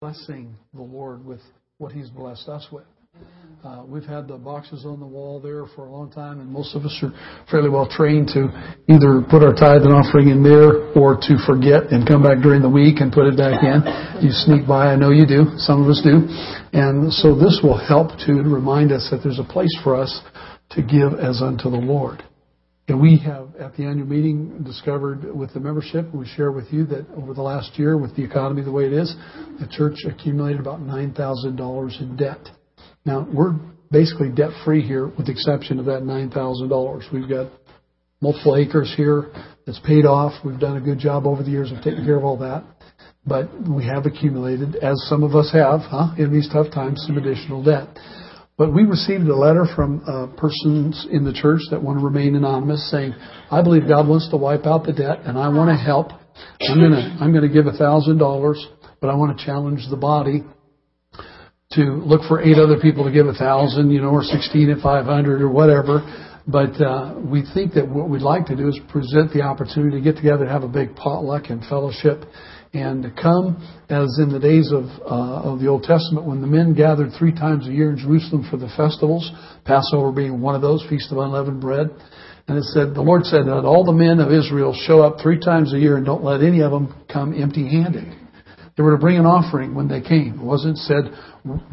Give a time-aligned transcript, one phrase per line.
[0.00, 1.40] blessing the Lord with
[1.78, 2.84] what He's blessed us with.
[3.64, 6.76] Uh, we've had the boxes on the wall there for a long time, and most
[6.76, 7.10] of us are
[7.50, 8.52] fairly well trained to
[8.92, 12.60] either put our tithe and offering in there or to forget and come back during
[12.60, 13.80] the week and put it back in.
[14.22, 15.56] You sneak by, I know you do.
[15.56, 16.28] Some of us do.
[16.76, 20.20] And so this will help to remind us that there's a place for us
[20.76, 22.22] to give as unto the Lord.
[22.88, 27.04] We have, at the annual meeting, discovered with the membership, we share with you that
[27.16, 29.12] over the last year, with the economy the way it is,
[29.58, 32.38] the church accumulated about $9,000 in debt.
[33.04, 33.54] Now, we're
[33.90, 37.12] basically debt free here with the exception of that $9,000.
[37.12, 37.50] We've got
[38.20, 39.32] multiple acres here
[39.66, 40.32] that's paid off.
[40.44, 42.64] We've done a good job over the years of taking care of all that.
[43.26, 45.80] But we have accumulated, as some of us have,
[46.18, 47.88] in these tough times, some additional debt.
[48.58, 52.34] But we received a letter from uh, persons in the church that want to remain
[52.34, 53.14] anonymous saying,
[53.50, 56.12] I believe God wants to wipe out the debt and I want to help.
[56.60, 58.66] I'm going to, I'm going to give a thousand dollars,
[59.00, 60.42] but I want to challenge the body
[61.72, 64.82] to look for eight other people to give a thousand, you know, or sixteen at
[64.82, 66.00] five hundred or whatever.
[66.46, 70.02] But uh, we think that what we'd like to do is present the opportunity to
[70.02, 72.22] get together and have a big potluck and fellowship,
[72.76, 73.56] and to come
[73.88, 77.32] as in the days of uh, of the Old Testament when the men gathered three
[77.32, 79.30] times a year in Jerusalem for the festivals,
[79.64, 81.90] Passover being one of those, Feast of Unleavened Bread.
[82.48, 85.40] And it said, the Lord said that all the men of Israel show up three
[85.40, 88.06] times a year and don't let any of them come empty handed.
[88.76, 90.38] They were to bring an offering when they came.
[90.38, 91.10] It wasn't said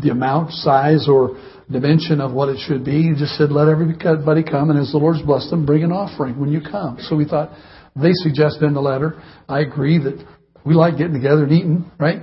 [0.01, 1.37] the amount, size, or
[1.69, 3.03] dimension of what it should be.
[3.03, 6.39] He just said, let everybody come, and as the Lord's blessed them, bring an offering
[6.39, 6.97] when you come.
[7.01, 7.51] So we thought,
[7.95, 10.25] they suggested in the letter, I agree that
[10.65, 12.21] we like getting together and eating, right?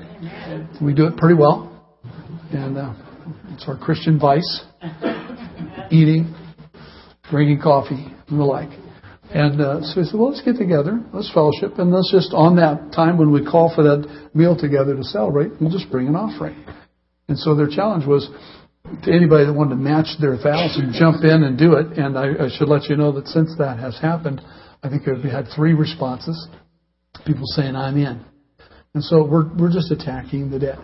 [0.81, 1.67] We do it pretty well.
[2.53, 2.95] And uh,
[3.51, 4.63] it's our Christian vice.
[5.91, 6.35] Eating,
[7.31, 8.71] drinking coffee, and the like.
[9.33, 12.57] And uh, so we said, well, let's get together, let's fellowship, and let's just, on
[12.57, 16.17] that time when we call for that meal together to celebrate, we'll just bring an
[16.17, 16.65] offering.
[17.29, 18.29] And so their challenge was
[19.05, 21.99] to anybody that wanted to match their thousand, jump in and do it.
[21.99, 24.41] And I, I should let you know that since that has happened,
[24.83, 26.49] I think we had three responses.
[27.27, 28.25] People saying, I'm in.
[28.95, 30.79] And so we're, we're just attacking the debt.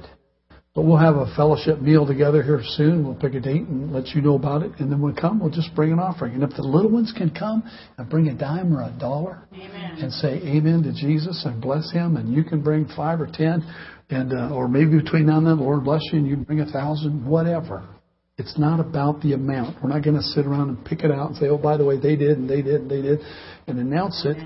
[0.77, 3.03] But we'll have a fellowship meal together here soon.
[3.03, 4.73] We'll pick a date and let you know about it.
[4.79, 6.35] And then when we come, we'll just bring an offering.
[6.35, 7.65] And if the little ones can come
[7.97, 9.99] and bring a dime or a dollar amen.
[10.03, 13.65] and say amen to Jesus and bless him, and you can bring five or ten,
[14.11, 16.71] and uh, or maybe between now and then, Lord bless you, and you bring a
[16.71, 17.89] thousand, whatever.
[18.37, 19.83] It's not about the amount.
[19.83, 21.87] We're not going to sit around and pick it out and say, oh, by the
[21.87, 23.21] way, they did and they did and they did,
[23.67, 24.37] and announce it.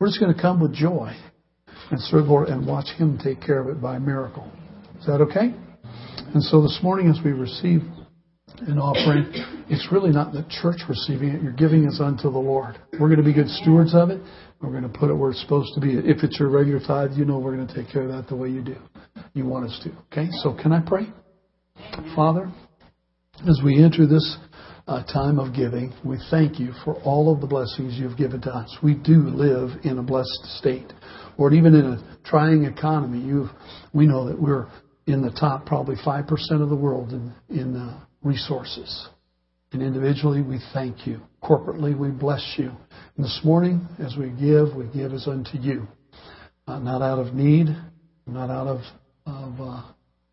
[0.00, 1.16] We're just going to come with joy
[1.90, 4.50] and serve the Lord and watch Him take care of it by miracle.
[4.98, 5.54] Is that okay?
[6.34, 7.80] And so this morning, as we receive
[8.66, 9.30] an offering,
[9.68, 11.42] it's really not the church receiving it.
[11.42, 12.78] You're giving us unto the Lord.
[12.92, 14.20] We're going to be good stewards of it.
[14.60, 15.94] We're going to put it where it's supposed to be.
[15.94, 18.36] If it's your regular tithe, you know we're going to take care of that the
[18.36, 18.76] way you do.
[19.34, 19.90] You want us to.
[20.12, 20.28] Okay?
[20.42, 21.06] So can I pray?
[22.16, 22.50] Father,
[23.48, 24.36] as we enter this
[24.88, 28.50] uh, time of giving, we thank you for all of the blessings you've given to
[28.50, 28.76] us.
[28.82, 30.92] We do live in a blessed state.
[31.38, 33.48] Lord, even in a trying economy, you
[33.94, 34.66] we know that we're
[35.06, 36.28] in the top probably 5%
[36.60, 39.08] of the world in, in uh, resources.
[39.72, 41.20] And individually, we thank you.
[41.42, 42.70] Corporately, we bless you.
[43.16, 45.86] And this morning, as we give, we give as unto you.
[46.66, 47.68] Uh, not out of need,
[48.26, 48.80] not out of,
[49.26, 49.82] of uh,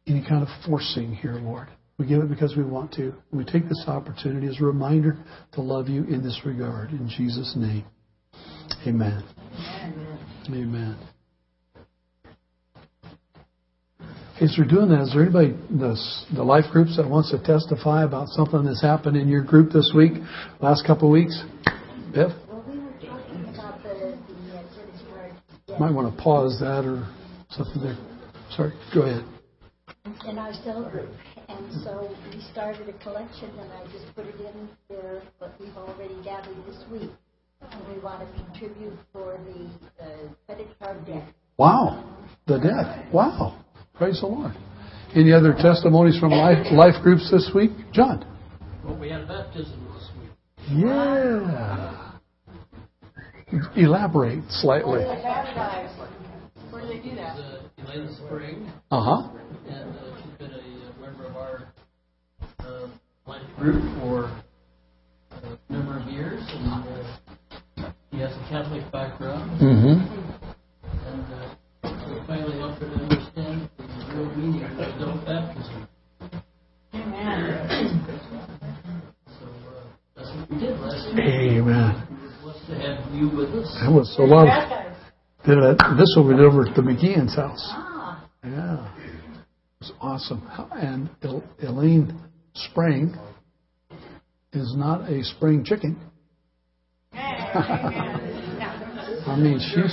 [0.07, 1.67] any kind of forcing here, Lord.
[1.97, 3.13] We give it because we want to.
[3.31, 5.17] We take this opportunity as a reminder
[5.53, 6.91] to love you in this regard.
[6.91, 7.85] In Jesus' name.
[8.85, 9.23] Amen.
[9.51, 10.14] Amen.
[10.49, 10.95] Amen.
[14.35, 15.01] Okay, so we're doing that.
[15.03, 15.97] Is there anybody, the,
[16.35, 19.91] the life groups that wants to testify about something that's happened in your group this
[19.95, 20.13] week,
[20.61, 21.41] last couple of weeks?
[22.13, 22.31] Biff?
[22.31, 22.61] Uh,
[25.79, 27.07] might want to pause that or
[27.49, 27.97] something there.
[28.51, 29.25] Sorry, go ahead.
[30.27, 31.09] In our cell group,
[31.49, 35.75] and so we started a collection, and I just put it in there, but we've
[35.75, 37.09] already gathered this week.
[37.61, 40.07] And we want to contribute for the uh,
[40.45, 41.23] credit card debt.
[41.57, 42.17] Wow,
[42.47, 43.11] the debt.
[43.13, 43.63] Wow.
[43.95, 44.53] Praise the Lord.
[45.15, 47.71] Any other testimonies from life, life groups this week?
[47.93, 48.25] John.
[48.83, 50.31] Well, we had a baptism this week.
[50.69, 52.11] Yeah.
[53.77, 55.05] Elaborate slightly.
[55.05, 57.37] Where do they do that?
[57.37, 58.71] Uh, Elena Spring.
[58.91, 59.29] Uh huh.
[59.69, 61.73] And uh, she's been a uh, member of our
[62.59, 62.87] uh,
[63.25, 64.29] life group for
[65.31, 66.43] a number of years.
[66.49, 67.14] And uh,
[68.15, 69.59] he has a Catholic background.
[69.59, 69.99] Mm-hmm.
[71.07, 71.51] And uh,
[71.83, 75.87] so finally helped her to understand the real meaning of adult baptism.
[76.93, 78.07] Amen.
[79.27, 79.83] So uh,
[80.15, 81.19] that's what we did last week.
[81.19, 82.07] Amen.
[82.09, 83.67] We blessed to have you with us.
[83.81, 84.47] That was so long.
[85.45, 87.61] Did it, this will be over at the McGeehan's house.
[87.71, 88.95] Ah, Yeah.
[88.97, 89.11] It
[89.81, 90.47] was awesome.
[90.71, 92.17] And El- Elaine
[92.53, 93.13] Spring
[94.53, 95.99] is not a spring chicken.
[99.25, 99.91] I mean, she's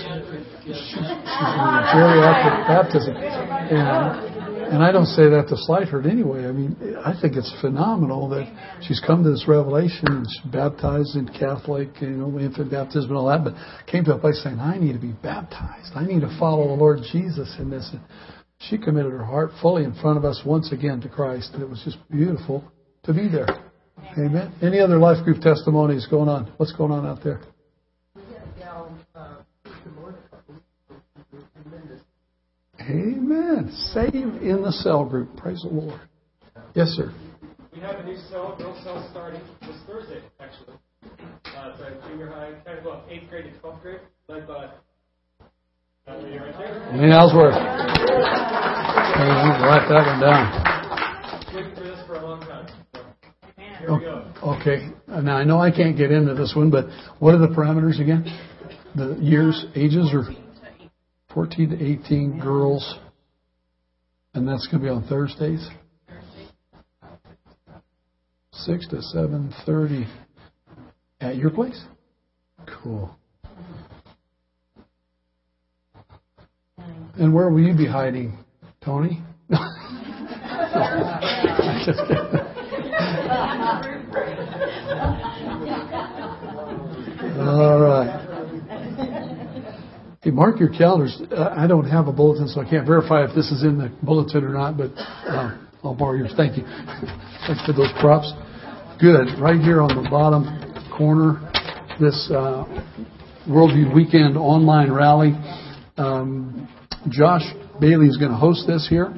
[0.64, 4.32] she's, she's in a geriatric baptism, and
[4.72, 6.46] and I don't say that to slight her in any way.
[6.46, 8.46] I mean, I think it's phenomenal that
[8.80, 13.18] she's come to this revelation and she's baptized in Catholic, you know, infant baptism and
[13.18, 13.52] all that, but
[13.86, 15.92] came to a place saying, I need to be baptized.
[15.94, 17.86] I need to follow the Lord Jesus in this.
[17.92, 18.00] And
[18.60, 21.68] she committed her heart fully in front of us once again to Christ, and it
[21.68, 22.64] was just beautiful
[23.02, 23.71] to be there.
[24.18, 24.52] Amen.
[24.62, 26.52] Any other life group testimonies going on?
[26.56, 27.40] What's going on out there?
[32.80, 33.70] Amen.
[33.94, 35.36] Saved in the cell group.
[35.36, 36.00] Praise the Lord.
[36.74, 37.12] Yes, sir.
[37.72, 40.74] We have a new cell, girl cell starting this Thursday, actually.
[41.04, 44.70] Uh, it's a junior high, kind of well, eighth grade to twelfth grade, led by
[46.06, 46.90] that lady right there.
[46.92, 47.54] Wayne Ellsworth.
[47.54, 47.60] Hey,
[49.62, 51.54] write that one down.
[51.54, 52.66] Waiting for this for a long time.
[52.94, 53.00] So
[53.82, 54.56] here we go.
[54.60, 54.88] Okay.
[55.08, 56.86] Now I know I can't get into this one, but
[57.18, 58.24] what are the parameters again?
[58.94, 60.24] The years, ages, or
[61.34, 62.98] 14 to 18 girls,
[64.34, 65.66] and that's going to be on Thursdays.
[68.52, 70.06] Six to 7:30
[71.20, 71.82] at your place.
[72.82, 73.16] Cool.
[77.18, 78.38] And where will you be hiding,
[78.84, 79.22] Tony?
[87.42, 88.28] All right.
[90.22, 91.20] Hey, mark your calendars.
[91.32, 93.90] Uh, I don't have a bulletin, so I can't verify if this is in the
[94.04, 96.32] bulletin or not, but uh, I'll borrow yours.
[96.36, 96.62] Thank you.
[97.46, 98.32] Thanks for those props.
[99.00, 99.40] Good.
[99.40, 100.46] Right here on the bottom
[100.96, 101.40] corner,
[101.98, 102.64] this uh,
[103.48, 105.32] Worldview Weekend online rally.
[105.96, 106.68] Um,
[107.08, 107.42] Josh
[107.80, 109.12] Bailey is going to host this here.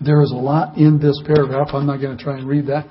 [0.00, 1.68] There is a lot in this paragraph.
[1.74, 2.86] I'm not going to try and read that,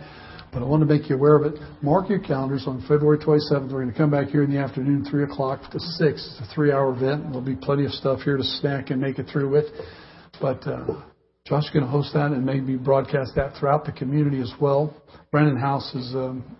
[0.55, 1.59] but I want to make you aware of it.
[1.81, 3.73] Mark your calendars on February 27th.
[3.73, 5.99] We're going to come back here in the afternoon, 3 o'clock to 6.
[5.99, 7.23] It's a three hour event.
[7.23, 9.65] There'll be plenty of stuff here to snack and make it through with.
[10.39, 11.01] But uh,
[11.45, 14.95] Josh is going to host that and maybe broadcast that throughout the community as well.
[15.29, 16.55] Brannon Howse is um,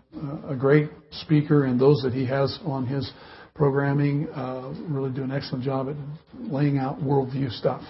[0.49, 3.09] a great speaker, and those that he has on his
[3.53, 5.95] programming uh, really do an excellent job at
[6.51, 7.81] laying out worldview stuff.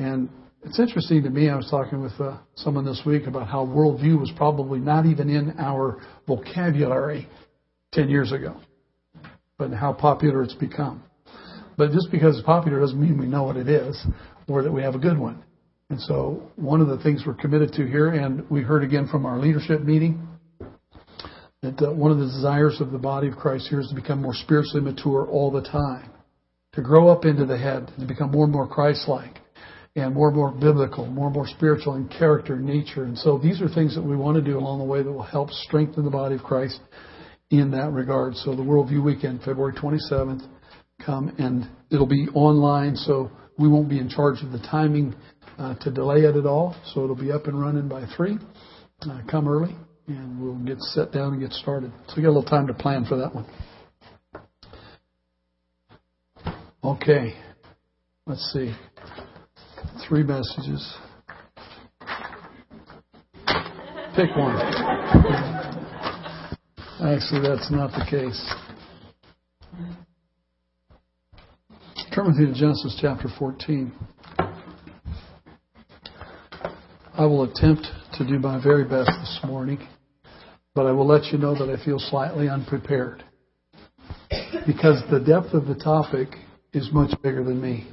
[0.00, 0.30] And
[0.62, 1.50] it's interesting to me.
[1.50, 5.28] I was talking with uh, someone this week about how worldview was probably not even
[5.28, 7.28] in our vocabulary
[7.92, 8.58] 10 years ago,
[9.58, 11.02] but how popular it's become.
[11.76, 14.02] But just because it's popular doesn't mean we know what it is
[14.48, 15.44] or that we have a good one.
[15.90, 19.26] And so, one of the things we're committed to here, and we heard again from
[19.26, 20.26] our leadership meeting,
[21.60, 24.22] that uh, one of the desires of the body of Christ here is to become
[24.22, 26.10] more spiritually mature all the time,
[26.72, 29.40] to grow up into the head, to become more and more Christ-like
[30.02, 33.04] and more and more biblical, more and more spiritual in character and nature.
[33.04, 35.22] And so these are things that we want to do along the way that will
[35.22, 36.80] help strengthen the body of Christ
[37.50, 38.36] in that regard.
[38.36, 40.46] So the Worldview Weekend, February 27th,
[41.04, 45.14] come and it'll be online, so we won't be in charge of the timing
[45.58, 46.76] uh, to delay it at all.
[46.92, 48.38] So it'll be up and running by 3.
[49.02, 49.74] Uh, come early
[50.06, 51.92] and we'll get set down and get started.
[52.08, 53.46] So we got a little time to plan for that one.
[56.84, 57.34] Okay.
[58.26, 58.74] Let's see
[60.06, 60.96] three messages.
[64.16, 64.56] Pick one.
[67.02, 68.54] Actually, that's not the case.
[72.14, 73.92] Turn with me to Genesis chapter 14.
[77.14, 77.86] I will attempt
[78.18, 79.78] to do my very best this morning,
[80.74, 83.24] but I will let you know that I feel slightly unprepared
[84.66, 86.28] because the depth of the topic
[86.72, 87.86] is much bigger than me.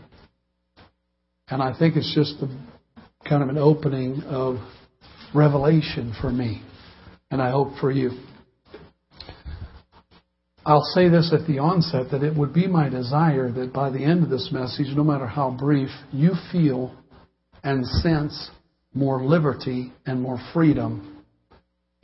[1.50, 2.48] And I think it's just a,
[3.28, 4.58] kind of an opening of
[5.34, 6.62] revelation for me,
[7.32, 8.12] and I hope for you.
[10.66, 14.04] I'll say this at the onset that it would be my desire that by the
[14.04, 16.94] end of this message, no matter how brief, you feel
[17.64, 18.50] and sense
[18.94, 21.24] more liberty and more freedom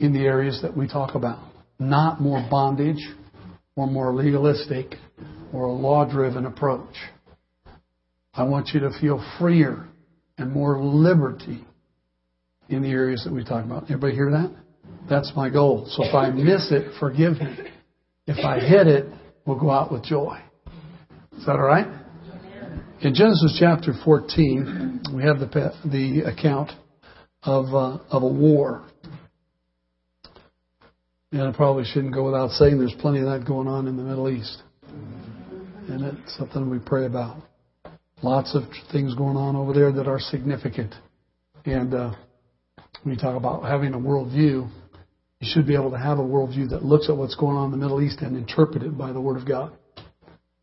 [0.00, 1.40] in the areas that we talk about.
[1.78, 3.06] Not more bondage
[3.76, 4.94] or more legalistic
[5.52, 6.94] or a law driven approach.
[8.36, 9.86] I want you to feel freer
[10.38, 11.64] and more liberty
[12.68, 13.84] in the areas that we talk about.
[13.84, 14.52] Everybody hear that?
[15.08, 15.86] That's my goal.
[15.90, 17.56] So if I miss it, forgive me.
[18.26, 19.06] If I hit it,
[19.44, 20.38] we'll go out with joy.
[21.36, 21.86] Is that all right?
[23.02, 26.72] In Genesis chapter 14, we have the, the account
[27.42, 28.86] of, uh, of a war.
[31.32, 34.02] And I probably shouldn't go without saying there's plenty of that going on in the
[34.02, 34.62] Middle East.
[35.88, 37.36] And it's something we pray about.
[38.24, 40.94] Lots of things going on over there that are significant.
[41.66, 42.14] And uh,
[43.02, 44.66] when you talk about having a worldview,
[45.40, 47.70] you should be able to have a worldview that looks at what's going on in
[47.72, 49.76] the Middle East and interpret it by the Word of God.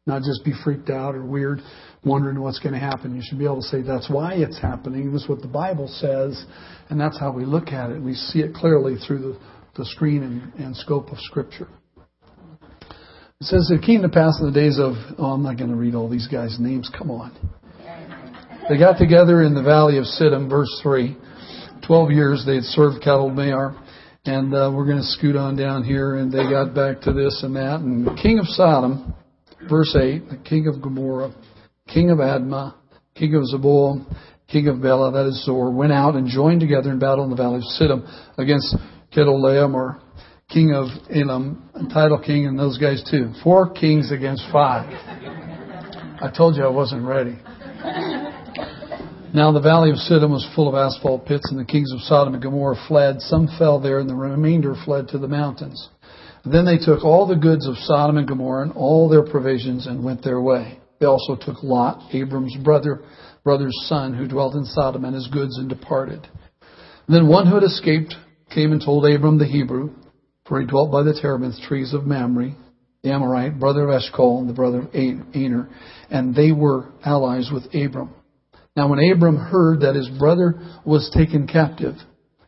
[0.07, 1.59] Not just be freaked out or weird,
[2.03, 3.15] wondering what's going to happen.
[3.15, 5.13] You should be able to say, that's why it's happening.
[5.13, 6.43] This is what the Bible says.
[6.89, 8.01] And that's how we look at it.
[8.01, 9.39] We see it clearly through the,
[9.77, 11.67] the screen and, and scope of Scripture.
[13.41, 15.75] It says it came to pass in the days of, oh, I'm not going to
[15.75, 16.91] read all these guys' names.
[16.95, 17.35] Come on.
[18.69, 21.17] They got together in the valley of Siddim, verse 3.
[21.87, 23.81] Twelve years they had served Chedorlaomer.
[24.25, 27.41] And uh, we're going to scoot on down here, and they got back to this
[27.41, 27.79] and that.
[27.79, 29.15] And the king of Sodom,
[29.67, 31.33] verse 8, the king of Gomorrah,
[31.91, 32.75] king of Admah,
[33.15, 34.05] king of Zeboim,
[34.49, 37.35] king of Bela, that is Zoar, went out and joined together in battle in the
[37.35, 38.05] valley of Siddim
[38.37, 38.75] against
[39.11, 39.99] Chedorlaomer,
[40.51, 43.31] king of Elam, Tidal king, and those guys too.
[43.43, 44.89] Four kings against five.
[46.21, 47.37] I told you I wasn't ready.
[49.33, 52.33] Now the valley of Siddim was full of asphalt pits, and the kings of Sodom
[52.33, 53.21] and Gomorrah fled.
[53.21, 55.89] Some fell there, and the remainder fled to the mountains.
[56.43, 60.03] Then they took all the goods of Sodom and Gomorrah and all their provisions and
[60.03, 60.79] went their way.
[60.99, 63.03] They also took Lot, Abram's brother,
[63.43, 66.27] brother's son, who dwelt in Sodom, and his goods and departed.
[67.07, 68.15] then one who had escaped
[68.53, 69.91] came and told Abram the Hebrew,
[70.47, 72.55] for he dwelt by the terebinth trees of Mamre,
[73.03, 75.69] the Amorite, brother of Eshcol, and the brother of Aner,
[76.09, 78.11] and they were allies with Abram.
[78.75, 80.55] Now when Abram heard that his brother
[80.85, 81.95] was taken captive,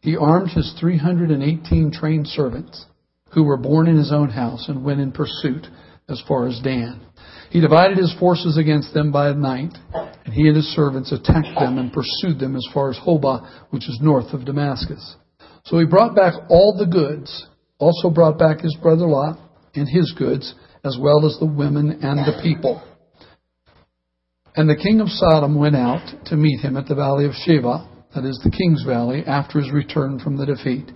[0.02, 2.86] he armed his 318 trained servants
[3.34, 5.68] who were born in his own house and went in pursuit
[6.10, 7.02] as far as Dan.
[7.50, 9.78] He divided his forces against them by night,
[10.26, 13.88] and he and his servants attacked them and pursued them as far as Hobah, which
[13.88, 15.16] is north of Damascus.
[15.66, 17.48] So he brought back all the goods,
[17.84, 19.38] also brought back his brother Lot
[19.76, 22.82] and his goods, as well as the women and the people.
[24.56, 27.88] And the king of Sodom went out to meet him at the valley of Shaveh,
[28.14, 30.92] that is the king's valley, after his return from the defeat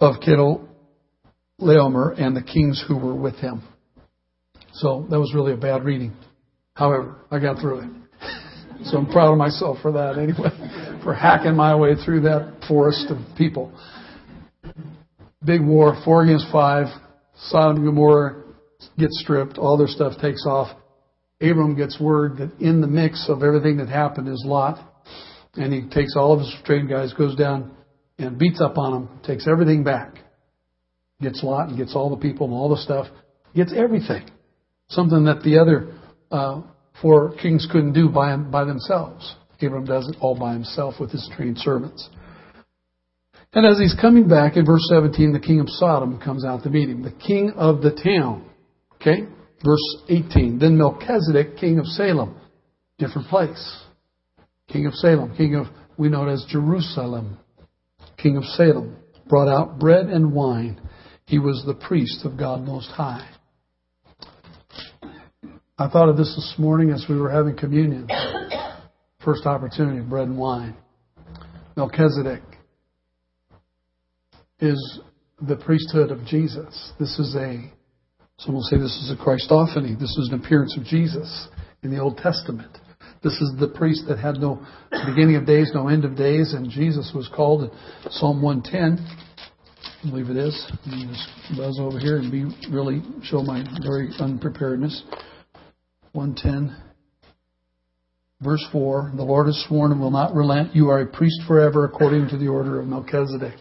[0.00, 3.62] of Chedorlaomer and the kings who were with him.
[4.74, 6.14] So that was really a bad reading.
[6.74, 7.90] However, I got through it.
[8.84, 13.10] So I'm proud of myself for that anyway, for hacking my way through that forest
[13.10, 13.72] of people.
[15.44, 16.86] Big war, four against five.
[17.36, 18.42] Sodom and Gomorrah
[18.98, 19.58] gets stripped.
[19.58, 20.76] All their stuff takes off.
[21.40, 24.78] Abram gets word that in the mix of everything that happened is Lot,
[25.54, 27.76] and he takes all of his trained guys, goes down
[28.18, 30.16] and beats up on them, takes everything back,
[31.22, 33.06] gets Lot and gets all the people and all the stuff,
[33.54, 34.28] gets everything,
[34.88, 35.94] something that the other
[36.32, 36.62] uh,
[37.00, 39.36] four kings couldn't do by by themselves.
[39.62, 42.08] Abram does it all by himself with his trained servants.
[43.52, 46.70] And as he's coming back in verse 17, the king of Sodom comes out to
[46.70, 48.48] meet him, the king of the town.
[48.96, 49.26] Okay?
[49.64, 50.58] Verse 18.
[50.58, 52.38] Then Melchizedek, king of Salem,
[52.98, 53.82] different place.
[54.68, 57.38] King of Salem, king of, we know it as Jerusalem,
[58.18, 58.96] king of Salem,
[59.28, 60.80] brought out bread and wine.
[61.24, 63.28] He was the priest of God Most High.
[65.78, 68.08] I thought of this this morning as we were having communion.
[69.24, 70.76] First opportunity, bread and wine.
[71.76, 72.42] Melchizedek
[74.60, 75.00] is
[75.40, 76.92] the priesthood of Jesus.
[76.98, 77.70] This is a
[78.38, 79.98] some will say this is a Christophany.
[79.98, 81.48] This is an appearance of Jesus
[81.82, 82.78] in the Old Testament.
[83.22, 84.64] This is the priest that had no
[85.06, 87.70] beginning of days, no end of days, and Jesus was called in
[88.10, 89.04] Psalm 110.
[90.04, 90.72] I believe it is.
[90.86, 95.02] Let me just buzz over here and be really show my very unpreparedness.
[96.12, 96.76] 110.
[98.40, 100.76] Verse 4 The Lord has sworn and will not relent.
[100.76, 103.58] You are a priest forever according to the order of Melchizedek.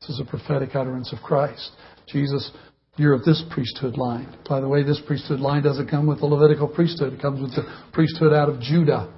[0.00, 1.72] This is a prophetic utterance of Christ.
[2.06, 2.50] Jesus
[2.98, 4.36] you're of this priesthood line.
[4.48, 7.12] By the way, this priesthood line doesn't come with the Levitical priesthood.
[7.12, 7.62] It comes with the
[7.92, 9.14] priesthood out of Judah,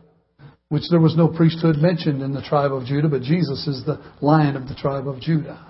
[0.68, 3.98] which there was no priesthood mentioned in the tribe of Judah, but Jesus is the
[4.20, 5.66] lion of the tribe of Judah.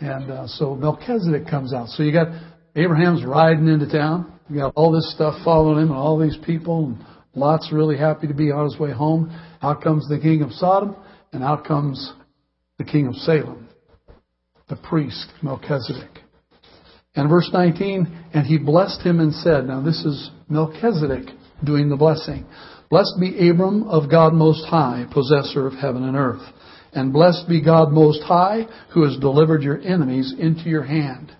[0.00, 1.88] And uh, so Melchizedek comes out.
[1.88, 2.28] So you got
[2.76, 4.38] Abraham's riding into town.
[4.50, 6.88] You got all this stuff following him and all these people.
[6.88, 9.34] And Lot's really happy to be on his way home.
[9.62, 10.94] Out comes the king of Sodom,
[11.32, 12.12] and out comes
[12.76, 13.63] the king of Salem,
[14.68, 16.20] the priest Melchizedek.
[17.14, 21.28] And verse 19, and he blessed him and said, now this is Melchizedek
[21.62, 22.44] doing the blessing.
[22.90, 26.42] Blessed be Abram of God Most High, possessor of heaven and earth.
[26.92, 31.34] And blessed be God Most High, who has delivered your enemies into your hand.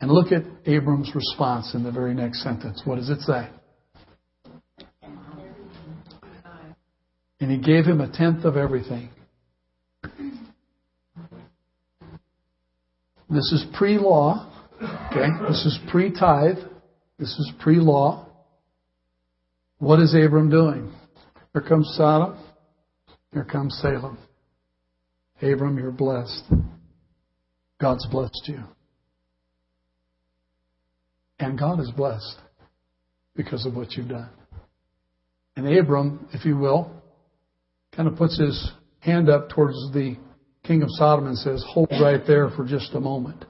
[0.00, 2.82] And look at Abram's response in the very next sentence.
[2.84, 3.48] What does it say?
[7.40, 9.10] And he gave him a tenth of everything.
[13.30, 14.50] This is pre law.
[15.10, 15.28] Okay?
[15.48, 16.58] This is pre tithe.
[17.18, 18.26] This is pre law.
[19.78, 20.92] What is Abram doing?
[21.52, 22.38] Here comes Sodom.
[23.32, 24.18] Here comes Salem.
[25.40, 26.44] Abram, you're blessed.
[27.80, 28.62] God's blessed you.
[31.38, 32.36] And God is blessed
[33.34, 34.28] because of what you've done.
[35.56, 36.90] And Abram, if you will,
[37.94, 40.16] kind of puts his hand up towards the
[40.64, 43.44] king of Sodom and says, Hold right there for just a moment.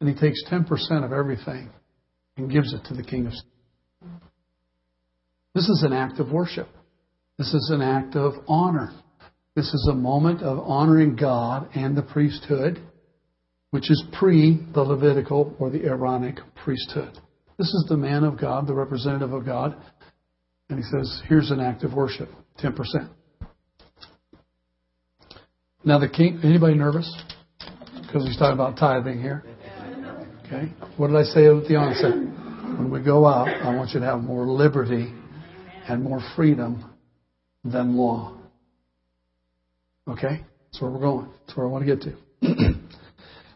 [0.00, 0.66] And he takes 10%
[1.04, 1.70] of everything
[2.36, 4.20] and gives it to the king of Sodom.
[5.54, 6.68] This is an act of worship.
[7.38, 8.92] This is an act of honor.
[9.54, 12.78] This is a moment of honoring God and the priesthood,
[13.70, 17.18] which is pre the Levitical or the Aaronic priesthood.
[17.58, 19.76] This is the man of God, the representative of God.
[20.68, 22.28] And he says, here's an act of worship,
[22.62, 22.74] 10%.
[25.86, 27.08] Now the king, anybody nervous?
[28.02, 29.44] Because he's talking about tithing here.
[30.44, 30.72] Okay.
[30.96, 32.12] What did I say at the onset?
[32.76, 35.14] When we go out, I want you to have more liberty
[35.88, 36.92] and more freedom
[37.64, 38.36] than law.
[40.08, 40.40] Okay?
[40.64, 41.28] That's where we're going.
[41.46, 42.16] That's where I want to get to.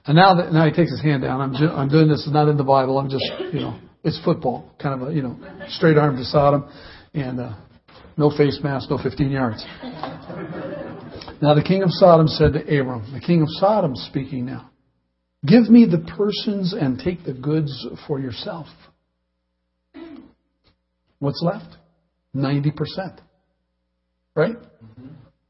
[0.06, 2.49] and now that now he takes his hand down, I'm ju- I'm doing this not
[2.49, 2.99] in the Bible.
[2.99, 5.37] I'm just you know it's football, kind of a you know
[5.68, 6.70] straight arm to Sodom,
[7.12, 7.54] and uh,
[8.16, 9.66] no face mask, no 15 yards.
[11.40, 14.70] Now the king of Sodom said to Abram, the king of Sodom speaking now,
[15.47, 18.66] give me the persons and take the goods for yourself.
[21.18, 21.76] What's left?
[22.35, 23.20] 90%.
[24.35, 24.56] Right?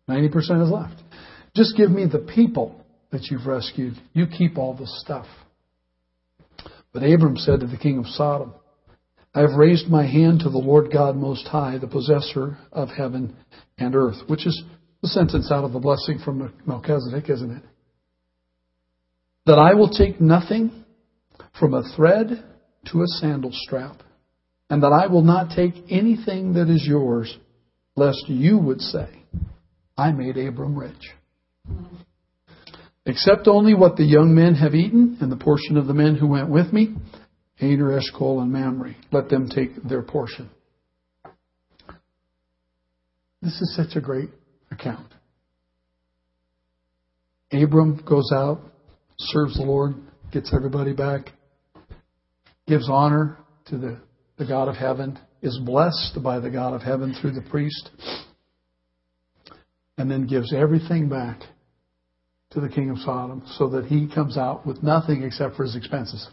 [0.09, 1.03] 90% is left.
[1.57, 3.95] Just give me the people that you've rescued.
[4.13, 5.27] You keep all the stuff.
[6.93, 8.55] But Abram said to the king of Sodom,
[9.35, 13.37] I have raised my hand to the Lord God Most High, the possessor of heaven
[13.79, 14.65] and earth, which is
[15.03, 17.63] the sentence out of the blessing from Melchizedek, isn't it?
[19.47, 20.85] That I will take nothing
[21.59, 22.45] from a thread
[22.93, 24.03] to a sandal strap,
[24.69, 27.37] and that I will not take anything that is yours,
[27.97, 29.09] lest you would say,
[29.97, 31.11] I made Abram rich.
[33.07, 36.27] Except only what the young men have eaten, and the portion of the men who
[36.27, 36.95] went with me,
[37.61, 38.95] Aner, Eshcol, and Mamre.
[39.11, 40.51] Let them take their portion.
[43.43, 44.31] This is such a great
[44.81, 45.15] account.
[47.53, 48.61] Abram goes out,
[49.19, 49.95] serves the Lord,
[50.33, 51.33] gets everybody back,
[52.67, 54.01] gives honor to the,
[54.39, 57.91] the God of heaven, is blessed by the God of heaven through the priest,
[59.99, 61.41] and then gives everything back
[62.51, 65.77] to the king of Sodom so that he comes out with nothing except for his
[65.77, 66.29] expenses.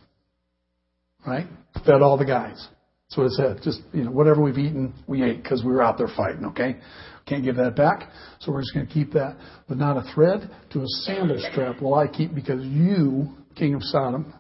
[1.26, 1.48] Right?
[1.86, 2.68] Fed all the guys.
[3.10, 3.60] That's what it said.
[3.64, 6.78] Just, you know, whatever we've eaten, we ate because we were out there fighting, okay?
[7.28, 8.10] Can't give that back.
[8.40, 9.38] So we're just going to keep that.
[9.68, 13.84] But not a thread to a sandal strap will I keep because you, king of
[13.84, 14.34] Sodom,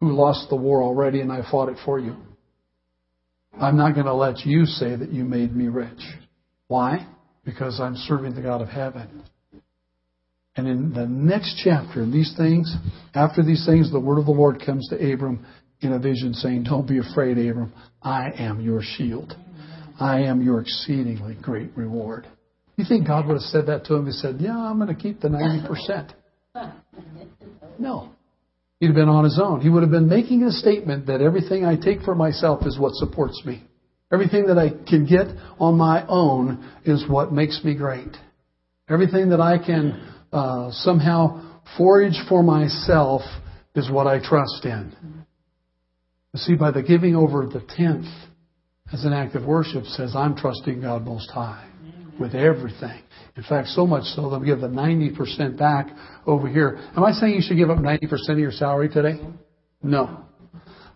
[0.00, 2.14] who lost the war already and I fought it for you,
[3.60, 5.98] I'm not going to let you say that you made me rich.
[6.68, 7.08] Why?
[7.44, 9.24] Because I'm serving the God of heaven.
[10.54, 12.72] And in the next chapter, these things,
[13.14, 15.44] after these things, the word of the Lord comes to Abram
[15.80, 17.72] in a vision saying, Don't be afraid, Abram.
[18.02, 19.34] I am your shield.
[19.98, 22.26] I am your exceedingly great reward.
[22.76, 24.06] You think God would have said that to him?
[24.06, 26.12] He said, Yeah, I'm going to keep the 90%.
[27.80, 28.10] No.
[28.80, 29.60] He'd have been on his own.
[29.60, 32.92] He would have been making a statement that everything I take for myself is what
[32.94, 33.62] supports me.
[34.12, 35.26] Everything that I can get
[35.60, 38.16] on my own is what makes me great.
[38.88, 43.22] Everything that I can uh, somehow forage for myself
[43.74, 44.94] is what I trust in.
[46.32, 48.06] You see, by the giving over of the tenth
[48.92, 51.68] as an act of worship says, I'm trusting God Most High
[52.18, 53.02] with everything.
[53.36, 55.88] In fact, so much so that we give the 90% back
[56.26, 56.78] over here.
[56.96, 59.20] Am I saying you should give up 90% of your salary today?
[59.82, 60.24] No.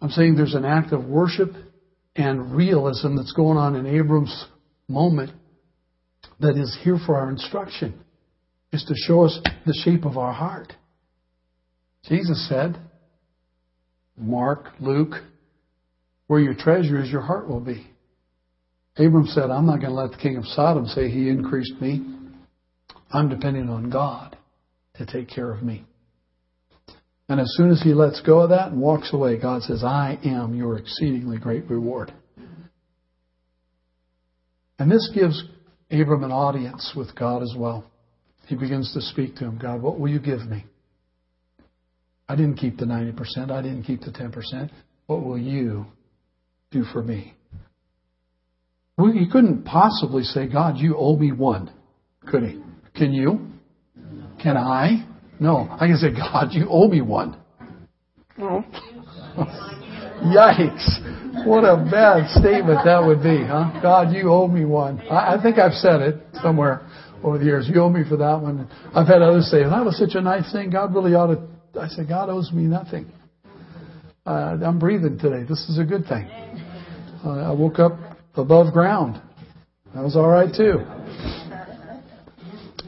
[0.00, 1.52] I'm saying there's an act of worship
[2.16, 4.46] and realism that's going on in Abram's
[4.88, 5.31] moment
[6.40, 7.94] that is here for our instruction,
[8.72, 10.72] is to show us the shape of our heart.
[12.05, 12.76] Jesus said,
[14.16, 15.14] Mark, Luke,
[16.33, 17.87] where your treasure is, your heart will be.
[18.97, 22.07] Abram said, I'm not going to let the king of Sodom say he increased me.
[23.11, 24.38] I'm depending on God
[24.95, 25.85] to take care of me.
[27.29, 30.18] And as soon as he lets go of that and walks away, God says, I
[30.25, 32.14] am your exceedingly great reward.
[34.79, 35.45] And this gives
[35.90, 37.85] Abram an audience with God as well.
[38.47, 40.64] He begins to speak to him God, what will you give me?
[42.27, 43.51] I didn't keep the 90%.
[43.51, 44.71] I didn't keep the 10%.
[45.05, 45.85] What will you
[46.73, 47.35] do for me?
[48.99, 51.73] Well, he couldn't possibly say, God, you owe me one.
[52.27, 52.63] Could he?
[52.95, 53.41] Can you?
[54.43, 55.07] Can I?
[55.41, 55.69] No.
[55.71, 57.37] I can say, God, you owe me one.
[58.37, 58.65] No.
[59.37, 59.69] Oh.
[60.23, 61.47] Yikes.
[61.47, 63.81] What a bad statement that would be, huh?
[63.83, 65.01] God, you owe me one.
[65.11, 66.87] I, I think I've said it somewhere
[67.25, 67.69] over the years.
[67.69, 68.69] You owe me for that one.
[68.95, 70.71] I've had others say, that was such a nice thing.
[70.71, 71.81] God really ought to.
[71.81, 73.11] I said, God owes me nothing.
[74.25, 75.43] Uh, I'm breathing today.
[75.49, 76.29] This is a good thing.
[77.25, 77.99] Uh, I woke up
[78.37, 79.21] above ground.
[79.95, 80.79] That was all right too.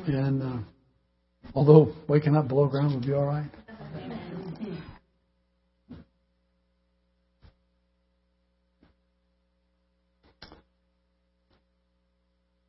[0.06, 0.58] And uh,
[1.54, 3.50] although waking up below ground would be all right.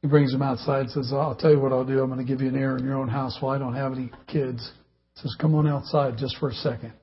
[0.02, 2.00] He brings him outside and says, I'll tell you what I'll do.
[2.02, 3.38] I'm going to give you an heir in your own house.
[3.42, 4.72] Well, I don't have any kids.
[5.16, 6.94] He says, come on outside just for a second.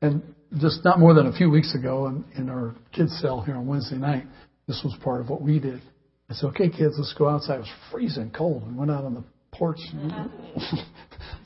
[0.00, 0.22] And
[0.56, 3.66] just not more than a few weeks ago in, in our kids' cell here on
[3.66, 4.24] Wednesday night,
[4.66, 5.82] this was part of what we did.
[6.30, 7.56] I said, okay, kids, let's go outside.
[7.56, 8.66] It was freezing cold.
[8.66, 9.78] We went out on the porch.
[9.94, 10.28] I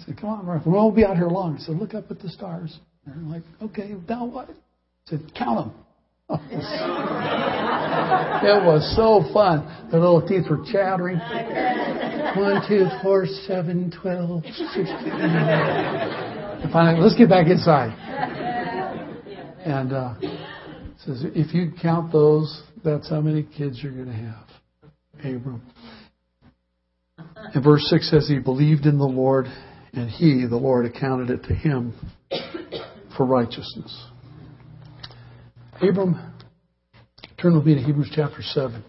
[0.04, 1.56] said, come on, we won't be out here long.
[1.56, 2.78] I said, look up at the stars.
[3.06, 4.50] And they're like, okay, now what?
[4.50, 4.54] I
[5.06, 5.74] said, count them.
[6.32, 6.38] it
[8.64, 9.88] was so fun.
[9.90, 11.18] Their little teeth were chattering.
[11.18, 14.88] One, two, four, seven, twelve, sixteen.
[14.88, 17.92] And finally, let's get back inside.
[19.64, 20.14] And uh,
[21.04, 24.48] says, if you count those, that's how many kids you're going to have.
[25.20, 25.62] Abram.
[27.16, 29.46] And verse 6 says, He believed in the Lord,
[29.92, 31.94] and He, the Lord, accounted it to him
[33.16, 34.06] for righteousness.
[35.80, 36.32] Abram,
[37.40, 38.82] turn with me to Hebrews chapter 7.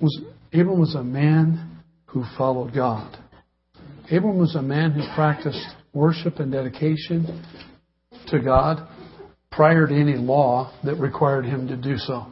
[0.00, 0.20] Was,
[0.52, 3.16] Abram was a man who followed God.
[4.10, 7.44] Abram was a man who practiced worship and dedication
[8.28, 8.86] to God
[9.58, 12.24] prior to any law that required him to do so.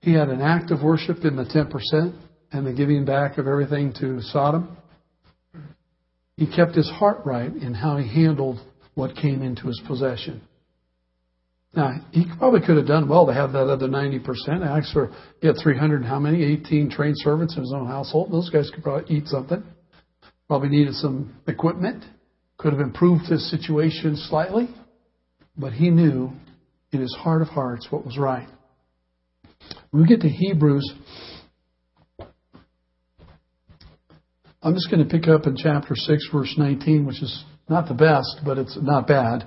[0.00, 2.12] He had an act of worship in the 10%
[2.50, 4.76] and the giving back of everything to Sodom.
[6.36, 8.58] He kept his heart right in how he handled
[8.96, 10.42] what came into his possession.
[11.72, 14.66] Now, he probably could have done well to have that other 90%.
[14.66, 16.42] Actually, he had 300, how many?
[16.42, 18.32] 18 trained servants in his own household.
[18.32, 19.62] Those guys could probably eat something.
[20.48, 22.02] Probably needed some equipment.
[22.58, 24.68] Could have improved his situation slightly.
[25.58, 26.30] But he knew
[26.92, 28.48] in his heart of hearts what was right.
[29.90, 30.94] When we get to Hebrews,
[34.62, 37.94] I'm just going to pick up in chapter 6, verse 19, which is not the
[37.94, 39.44] best, but it's not bad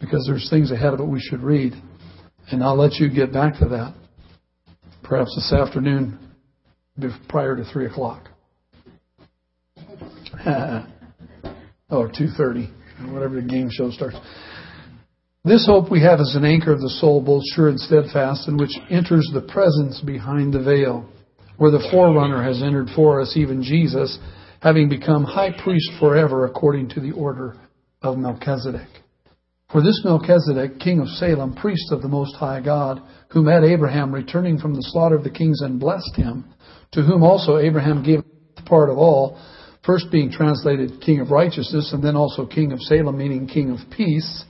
[0.00, 1.74] because there's things ahead of it we should read.
[2.50, 3.94] And I'll let you get back to that
[5.02, 6.18] perhaps this afternoon
[7.28, 8.28] prior to 3 o'clock.
[11.90, 14.16] or 2.30, whatever the game show starts.
[15.44, 18.60] This hope we have is an anchor of the soul, both sure and steadfast, and
[18.60, 21.04] which enters the presence behind the veil,
[21.56, 24.20] where the forerunner has entered for us, even Jesus,
[24.60, 27.56] having become high priest forever according to the order
[28.02, 28.86] of Melchizedek.
[29.72, 34.14] For this Melchizedek, king of Salem, priest of the Most High God, who met Abraham
[34.14, 36.54] returning from the slaughter of the kings and blessed him,
[36.92, 38.22] to whom also Abraham gave
[38.54, 39.40] the part of all,
[39.84, 43.80] first being translated king of righteousness, and then also king of Salem, meaning king of
[43.90, 44.44] peace,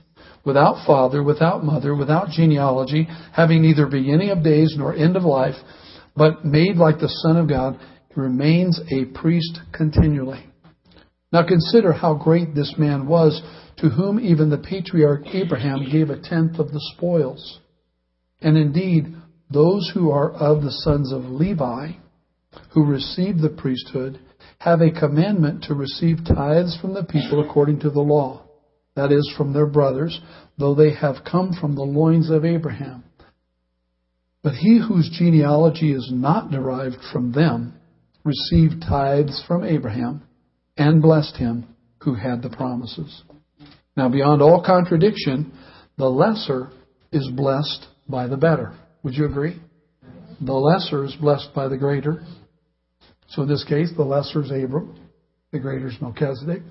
[0.44, 5.54] without father, without mother, without genealogy, having neither beginning of days nor end of life,
[6.16, 7.78] but made like the Son of God,
[8.16, 10.44] remains a priest continually.
[11.32, 13.40] Now consider how great this man was
[13.78, 17.60] to whom even the patriarch Abraham gave a tenth of the spoils.
[18.40, 19.14] And indeed,
[19.50, 21.92] those who are of the sons of Levi,
[22.74, 24.20] who receive the priesthood,
[24.58, 28.42] have a commandment to receive tithes from the people according to the law,
[28.94, 30.20] that is, from their brothers,
[30.58, 33.04] though they have come from the loins of Abraham.
[34.42, 37.74] But he whose genealogy is not derived from them
[38.24, 40.22] received tithes from Abraham
[40.76, 41.66] and blessed him
[42.00, 43.22] who had the promises.
[43.96, 45.52] Now, beyond all contradiction,
[45.96, 46.70] the lesser
[47.12, 48.74] is blessed by the better.
[49.02, 49.60] Would you agree?
[50.40, 52.24] The lesser is blessed by the greater.
[53.28, 54.98] So in this case, the lesser is Abram,
[55.52, 56.62] the greater is Melchizedek.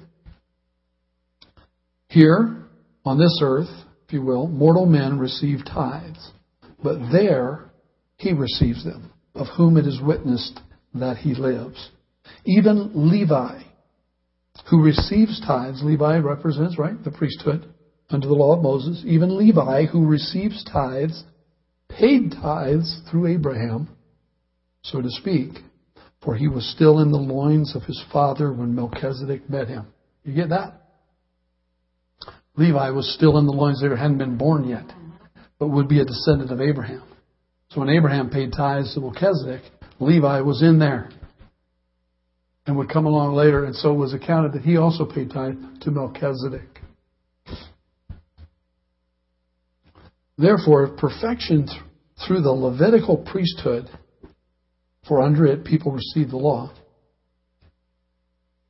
[2.11, 2.57] Here,
[3.05, 3.69] on this earth,
[4.05, 6.31] if you will, mortal men receive tithes,
[6.83, 7.71] but there
[8.17, 10.59] he receives them, of whom it is witnessed
[10.93, 11.91] that he lives.
[12.43, 13.61] Even Levi,
[14.69, 15.81] who receives tithes.
[15.85, 17.65] Levi represents, right, the priesthood
[18.09, 19.01] under the law of Moses.
[19.05, 21.23] Even Levi, who receives tithes,
[21.87, 23.87] paid tithes through Abraham,
[24.81, 25.59] so to speak,
[26.21, 29.85] for he was still in the loins of his father when Melchizedek met him.
[30.25, 30.80] You get that?
[32.55, 34.85] Levi was still in the loins there, hadn't been born yet,
[35.57, 37.03] but would be a descendant of Abraham.
[37.69, 39.61] So when Abraham paid tithes to Melchizedek,
[39.99, 41.09] Levi was in there
[42.67, 45.91] and would come along later, and so was accounted that he also paid tithe to
[45.91, 46.81] Melchizedek.
[50.37, 51.79] Therefore, perfection th-
[52.25, 53.89] through the Levitical priesthood,
[55.07, 56.71] for under it people received the law,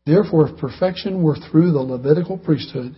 [0.06, 2.96] therefore, if perfection were through the Levitical priesthood,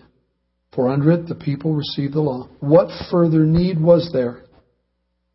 [0.75, 4.41] for under it the people received the law, what further need was there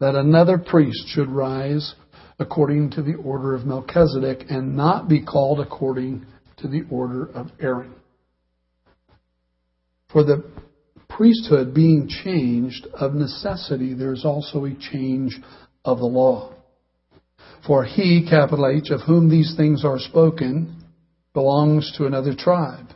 [0.01, 1.95] that another priest should rise
[2.39, 6.25] according to the order of Melchizedek and not be called according
[6.59, 7.95] to the order of Aaron?
[10.13, 10.45] For the
[11.09, 15.39] priesthood being changed, of necessity there is also a change
[15.85, 16.55] of the law.
[17.67, 20.85] For he, capital H, of whom these things are spoken,
[21.35, 22.87] belongs to another tribe,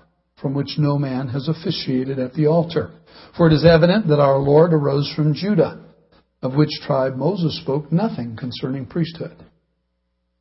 [0.43, 2.91] from which no man has officiated at the altar.
[3.37, 5.81] For it is evident that our Lord arose from Judah,
[6.43, 9.37] of which tribe Moses spoke nothing concerning priesthood.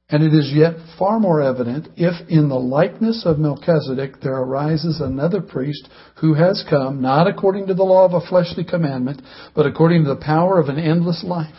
[0.10, 5.00] And it is yet far more evident if in the likeness of Melchizedek there arises
[5.00, 5.88] another priest
[6.20, 9.22] who has come not according to the law of a fleshly commandment,
[9.56, 11.56] but according to the power of an endless life.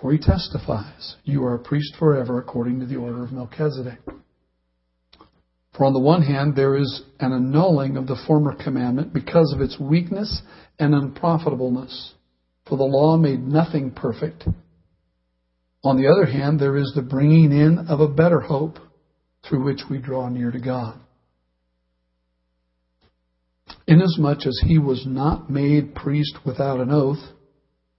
[0.00, 4.00] For he testifies, You are a priest forever according to the order of Melchizedek.
[5.76, 9.60] For on the one hand, there is an annulling of the former commandment because of
[9.60, 10.42] its weakness
[10.78, 12.14] and unprofitableness.
[12.68, 14.44] For the law made nothing perfect
[15.84, 18.78] on the other hand, there is the bringing in of a better hope
[19.46, 20.98] through which we draw near to God.
[23.86, 27.18] Inasmuch as he was not made priest without an oath,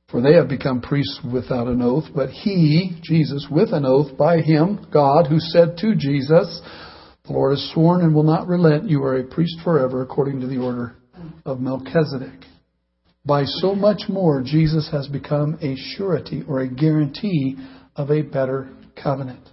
[0.10, 4.42] for they have become priests without an oath, but he, Jesus, with an oath by
[4.42, 6.62] him, God, who said to Jesus,
[7.28, 10.48] The Lord has sworn and will not relent, you are a priest forever according to
[10.48, 10.96] the order
[11.46, 12.46] of Melchizedek.
[13.26, 17.58] By so much more, Jesus has become a surety or a guarantee
[17.96, 18.70] of a better
[19.02, 19.50] covenant.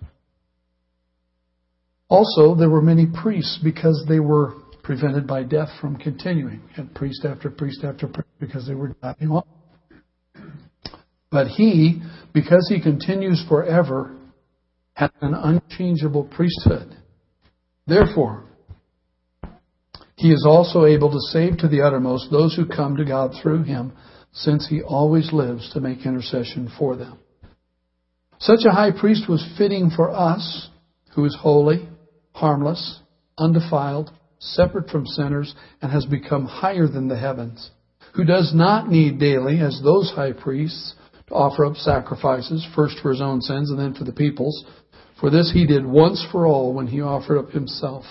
[2.08, 6.60] Also, there were many priests because they were prevented by death from continuing.
[6.76, 9.46] And priest after priest after priest because they were dying off.
[11.30, 12.02] But he,
[12.34, 14.14] because he continues forever,
[14.92, 16.94] has an unchangeable priesthood.
[17.86, 18.44] Therefore,
[20.16, 23.64] he is also able to save to the uttermost those who come to God through
[23.64, 23.92] him,
[24.32, 27.18] since he always lives to make intercession for them.
[28.38, 30.68] Such a high priest was fitting for us,
[31.14, 31.88] who is holy,
[32.34, 33.00] harmless,
[33.36, 37.70] undefiled, separate from sinners, and has become higher than the heavens,
[38.14, 40.94] who does not need daily, as those high priests,
[41.28, 44.64] to offer up sacrifices, first for his own sins and then for the people's.
[45.22, 48.04] For this he did once for all when he offered up himself.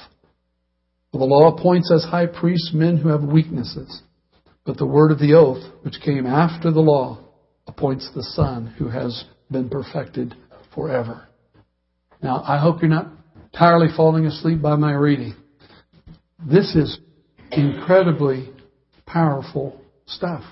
[1.12, 4.02] For the law appoints as high priests men who have weaknesses,
[4.66, 7.20] but the word of the oath, which came after the law,
[7.68, 10.36] appoints the Son who has been perfected
[10.74, 11.28] forever.
[12.24, 13.12] Now, I hope you're not
[13.52, 15.36] entirely falling asleep by my reading.
[16.50, 16.98] This is
[17.52, 18.52] incredibly
[19.06, 20.46] powerful stuff.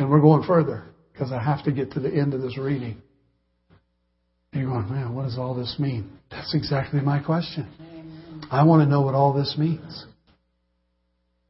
[0.00, 3.00] And we're going further because I have to get to the end of this reading.
[4.52, 6.10] You're going, man, what does all this mean?
[6.30, 7.68] That's exactly my question.
[8.50, 10.06] I want to know what all this means.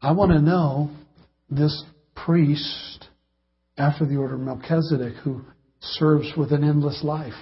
[0.00, 0.90] I want to know
[1.50, 1.84] this
[2.14, 3.06] priest
[3.76, 5.42] after the order of Melchizedek who
[5.80, 7.32] serves with an endless life.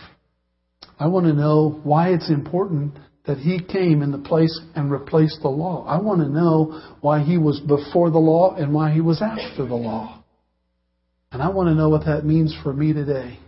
[0.98, 2.94] I want to know why it's important
[3.26, 5.84] that he came in the place and replaced the law.
[5.86, 9.66] I want to know why he was before the law and why he was after
[9.66, 10.22] the law.
[11.32, 13.38] And I want to know what that means for me today.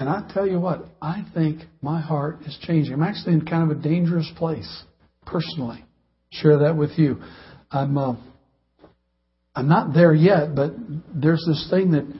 [0.00, 2.94] And I tell you what, I think my heart is changing.
[2.94, 4.82] I'm actually in kind of a dangerous place,
[5.26, 5.84] personally.
[6.30, 7.20] Share that with you.
[7.70, 8.14] I'm uh,
[9.54, 10.72] I'm not there yet, but
[11.14, 12.10] there's this thing that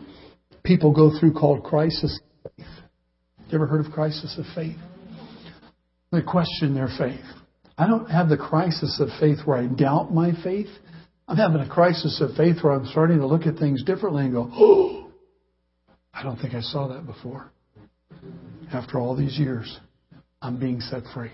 [0.62, 2.66] people go through called crisis of faith.
[3.48, 4.76] You ever heard of crisis of faith?
[6.12, 7.24] They question their faith.
[7.78, 10.68] I don't have the crisis of faith where I doubt my faith.
[11.26, 14.34] I'm having a crisis of faith where I'm starting to look at things differently and
[14.34, 15.10] go, oh,
[16.12, 17.50] I don't think I saw that before.
[18.72, 19.78] After all these years,
[20.42, 21.32] I'm being set free.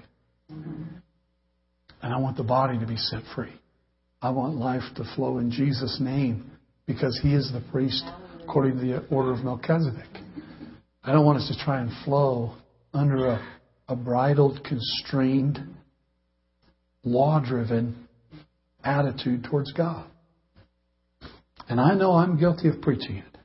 [0.49, 3.53] And I want the body to be set free.
[4.23, 6.51] I want life to flow in Jesus' name
[6.87, 8.05] because He is the priest
[8.43, 10.09] according to the order of Melchizedek.
[11.03, 12.55] I don't want us to try and flow
[12.93, 13.47] under a,
[13.89, 15.61] a bridled, constrained,
[17.05, 18.09] law driven
[18.83, 20.07] attitude towards God.
[21.69, 23.36] And I know I'm guilty of preaching it.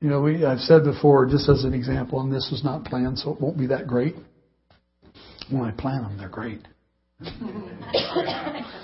[0.00, 3.18] You know, we, I've said before, just as an example, and this was not planned,
[3.18, 4.14] so it won't be that great.
[5.50, 6.66] When I plan them, they're great.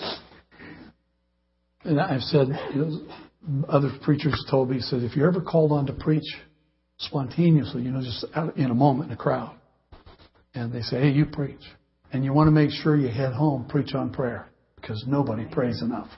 [1.85, 5.87] And I've said, you know, other preachers told me, said, if you're ever called on
[5.87, 6.25] to preach
[6.99, 9.55] spontaneously, you know, just out in a moment in a crowd,
[10.55, 11.61] and they say, hey, you preach.
[12.13, 15.83] And you want to make sure you head home, preach on prayer, because nobody prays
[15.83, 16.09] enough.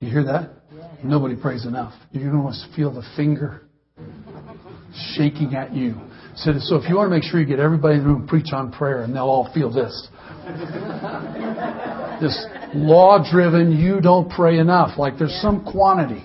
[0.00, 0.50] You hear that?
[1.04, 1.94] Nobody prays enough.
[2.10, 3.62] You're going to feel the finger
[5.16, 5.94] shaking at you.
[6.36, 8.52] So, so if you want to make sure you get everybody in the room, preach
[8.52, 10.08] on prayer, and they'll all feel this.
[12.20, 14.98] this law-driven, you don't pray enough.
[14.98, 16.24] Like there's some quantity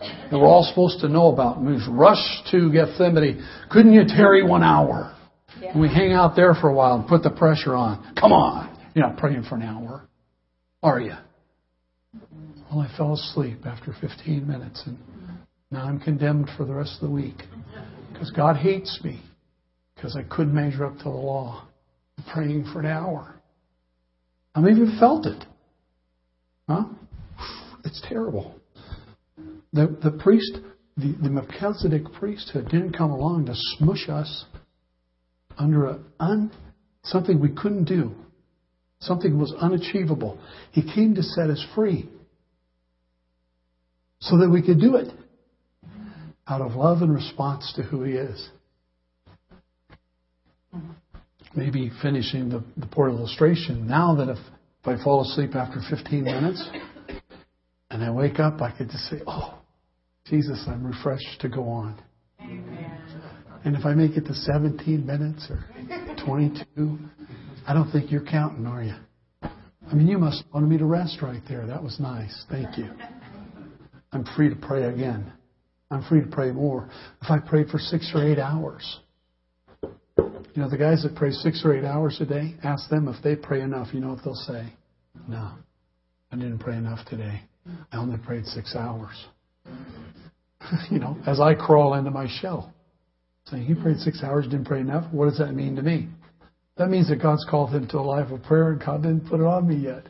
[0.00, 1.58] that we're all supposed to know about.
[1.58, 3.46] And we rush to Gethsemane.
[3.70, 5.16] Couldn't you tarry one hour?
[5.62, 8.14] And we hang out there for a while and put the pressure on.
[8.18, 8.76] Come on.
[8.94, 10.08] You're not praying for an hour,
[10.82, 11.14] are you?
[12.72, 14.96] Well, I fell asleep after 15 minutes, and
[15.70, 17.42] now I'm condemned for the rest of the week
[18.10, 19.20] because God hates me
[19.94, 21.66] because I couldn't measure up to the law.
[22.16, 23.34] I'm praying for an hour.
[24.54, 25.44] How many of you felt it?
[26.66, 26.84] Huh?
[27.84, 28.54] It's terrible.
[29.74, 30.56] The, the priest,
[30.96, 34.46] the, the Melchizedek priesthood didn't come along to smush us
[35.58, 36.50] under a un,
[37.02, 38.14] something we couldn't do.
[39.00, 40.38] Something was unachievable.
[40.70, 42.08] He came to set us free
[44.22, 45.08] so that we could do it
[46.46, 48.48] out of love and response to who He is.
[51.54, 53.86] Maybe finishing the, the poor illustration.
[53.86, 56.66] Now that if, if I fall asleep after 15 minutes
[57.90, 59.58] and I wake up, I could just say, Oh,
[60.26, 62.00] Jesus, I'm refreshed to go on.
[62.40, 62.98] Amen.
[63.64, 65.64] And if I make it to 17 minutes or
[66.24, 66.98] 22,
[67.66, 68.94] I don't think you're counting, are you?
[69.42, 71.66] I mean, you must want me to rest right there.
[71.66, 72.44] That was nice.
[72.50, 72.90] Thank you.
[74.12, 75.32] I'm free to pray again.
[75.90, 76.88] I'm free to pray more.
[77.20, 79.00] If I pray for six or eight hours,
[80.16, 83.22] you know, the guys that pray six or eight hours a day, ask them if
[83.22, 83.88] they pray enough.
[83.92, 84.72] You know what they'll say?
[85.28, 85.52] No,
[86.30, 87.42] I didn't pray enough today.
[87.90, 89.26] I only prayed six hours.
[90.90, 92.74] you know, as I crawl into my shell,
[93.46, 95.10] saying, He prayed six hours, didn't pray enough.
[95.12, 96.08] What does that mean to me?
[96.76, 99.40] That means that God's called him to a life of prayer and God didn't put
[99.40, 100.04] it on me yet.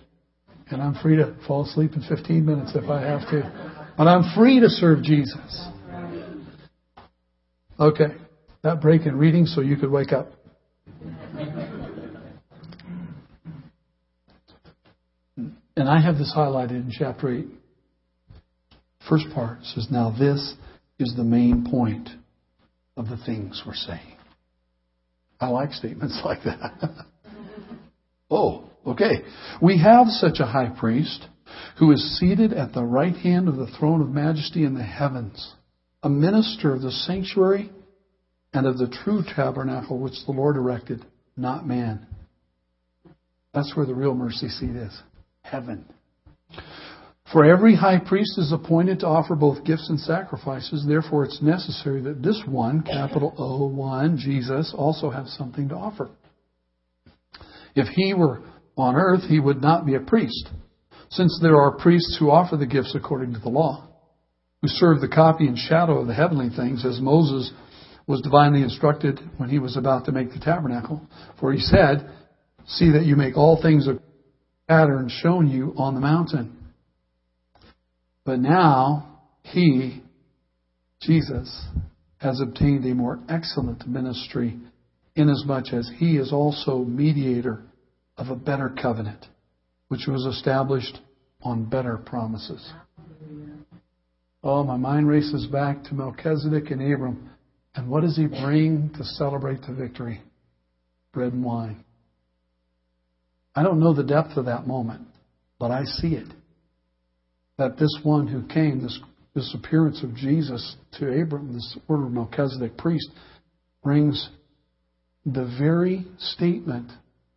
[0.71, 3.72] And I'm free to fall asleep in 15 minutes if I have to.
[3.97, 5.69] But I'm free to serve Jesus.
[7.79, 8.15] Okay.
[8.63, 10.33] That break in reading so you could wake up.
[15.37, 17.47] And I have this highlighted in chapter 8.
[19.09, 20.55] First part says, Now this
[20.99, 22.09] is the main point
[22.97, 24.17] of the things we're saying.
[25.41, 27.07] I like statements like that.
[28.31, 29.23] oh, okay.
[29.61, 31.27] We have such a high priest
[31.79, 35.55] who is seated at the right hand of the throne of majesty in the heavens,
[36.03, 37.71] a minister of the sanctuary
[38.53, 41.05] and of the true tabernacle which the Lord erected,
[41.37, 42.07] not man.
[43.55, 45.03] That's where the real mercy seat is
[45.43, 45.85] heaven.
[47.33, 50.85] For every high priest is appointed to offer both gifts and sacrifices.
[50.87, 56.11] Therefore, it's necessary that this one, capital O, one, Jesus, also have something to offer.
[57.75, 58.43] If he were
[58.77, 60.49] on earth, he would not be a priest,
[61.13, 63.87] since there are priests who offer the gifts according to the law,
[64.63, 67.53] who serve the copy and shadow of the heavenly things, as Moses
[68.07, 71.07] was divinely instructed when he was about to make the tabernacle.
[71.39, 72.11] For he said,
[72.67, 74.01] See that you make all things a
[74.69, 76.57] pattern shown you on the mountain.
[78.25, 80.03] But now he,
[81.03, 81.67] Jesus,
[82.19, 84.59] has obtained a more excellent ministry
[85.15, 87.63] inasmuch as he is also mediator
[88.17, 89.27] of a better covenant,
[89.93, 91.01] which was established
[91.43, 92.73] on better promises.
[94.43, 97.29] Oh, my mind races back to Melchizedek and Abram.
[97.75, 100.23] And what does he bring to celebrate the victory?
[101.13, 101.85] Bread and wine.
[103.55, 105.07] I don't know the depth of that moment,
[105.59, 106.29] but I see it
[107.59, 108.99] that this one who came, this,
[109.35, 113.11] this appearance of Jesus to Abram, this order of Melchizedek priest,
[113.83, 114.31] brings
[115.27, 116.91] the very statement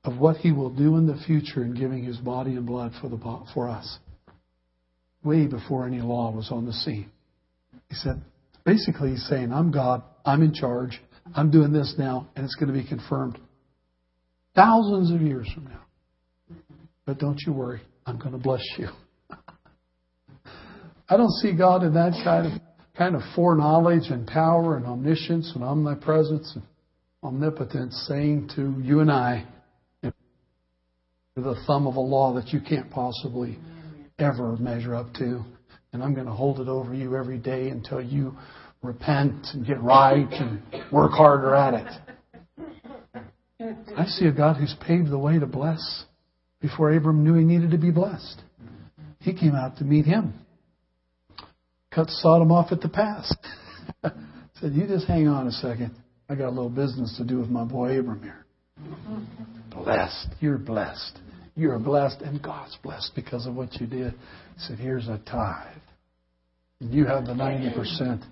[0.06, 3.10] of what he will do in the future in giving his body and blood for,
[3.10, 3.18] the,
[3.54, 3.98] for us.
[5.24, 7.10] Way before any law was on the scene.
[7.90, 8.22] He said,
[8.64, 11.02] basically, he's saying, I'm God, I'm in charge,
[11.34, 13.40] I'm doing this now, and it's going to be confirmed
[14.56, 15.82] thousands of years from now.
[17.06, 18.88] But don't you worry, I'm going to bless you.
[21.10, 22.62] I don't see God in that kind of
[22.98, 26.64] kind of foreknowledge and power and omniscience and omnipresence and
[27.24, 29.46] omnipotence saying to you and I
[31.36, 33.58] the thumb of a law that you can't possibly
[34.20, 35.44] ever measure up to.
[35.94, 38.38] And I'm going to hold it over you every day until you
[38.82, 40.62] repent and get right and
[40.92, 41.88] work harder at it.
[43.98, 46.06] I see a God who's paved the way to bless
[46.62, 48.42] before Abram knew he needed to be blessed.
[49.20, 50.34] He came out to meet him
[51.96, 53.34] cut Sodom off at the pass.
[54.04, 55.96] Said, You just hang on a second.
[56.28, 58.46] I got a little business to do with my boy Abram here.
[59.72, 60.28] Blessed.
[60.42, 61.20] You're blessed.
[61.56, 64.12] You're blessed, and God's blessed because of what you did.
[64.12, 65.78] He said, Here's a tithe.
[66.82, 68.24] And you have the 90%,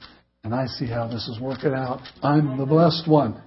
[0.43, 2.01] and I see how this is working out.
[2.21, 3.41] I'm the blessed one.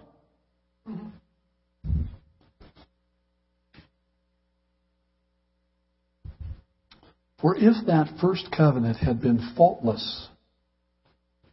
[7.40, 10.28] For if that first covenant had been faultless,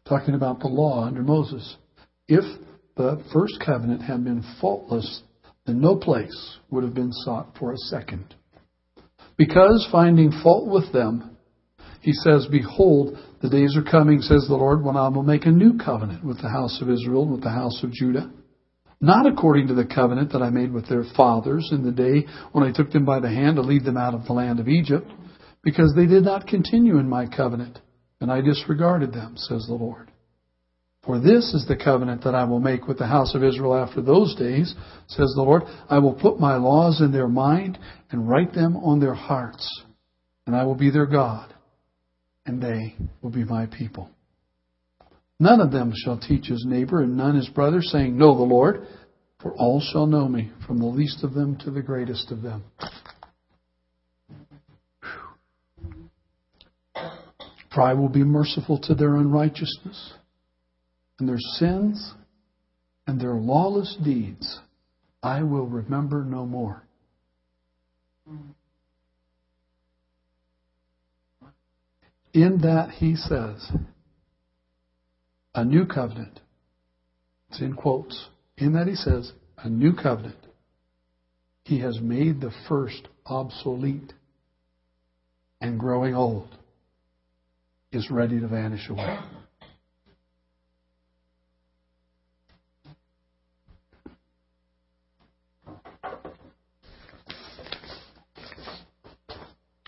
[0.08, 1.76] talking about the law under Moses,
[2.30, 2.46] if
[2.96, 5.22] the first covenant had been faultless,
[5.66, 8.36] then no place would have been sought for a second.
[9.38, 11.38] Because finding fault with them,
[12.02, 15.52] he says, Behold, the days are coming, says the Lord, when I will make a
[15.52, 18.32] new covenant with the house of Israel and with the house of Judah.
[19.00, 22.64] Not according to the covenant that I made with their fathers in the day when
[22.64, 25.12] I took them by the hand to lead them out of the land of Egypt,
[25.62, 27.80] because they did not continue in my covenant,
[28.22, 30.12] and I disregarded them, says the Lord.
[31.06, 34.02] For this is the covenant that I will make with the house of Israel after
[34.02, 34.74] those days,
[35.08, 35.64] says the Lord.
[35.90, 37.78] I will put my laws in their mind
[38.10, 39.84] and write them on their hearts,
[40.48, 41.54] and I will be their God,
[42.46, 44.10] and they will be my people.
[45.42, 48.88] None of them shall teach his neighbor and none his brother, saying, Know the Lord,
[49.42, 52.64] for all shall know me, from the least of them to the greatest of them.
[57.74, 60.14] For I will be merciful to their unrighteousness
[61.20, 62.14] and their sins
[63.08, 64.60] and their lawless deeds
[65.24, 66.84] I will remember no more.
[72.34, 73.72] In that he says,
[75.56, 76.42] a new covenant.
[77.50, 78.28] It's in quotes.
[78.58, 80.36] In that he says, a new covenant.
[81.64, 84.12] He has made the first obsolete
[85.62, 86.50] and growing old
[87.94, 89.20] is ready to vanish away.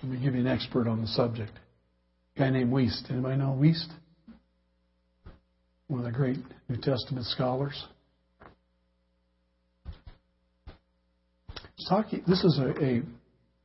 [0.06, 1.52] Let me give you an expert on the subject.
[2.36, 3.10] A guy named Wuest.
[3.10, 3.88] Anybody know Wuest?
[5.88, 6.38] One of the great
[6.70, 7.88] New Testament scholars.
[11.90, 13.02] Talking, this is a, a,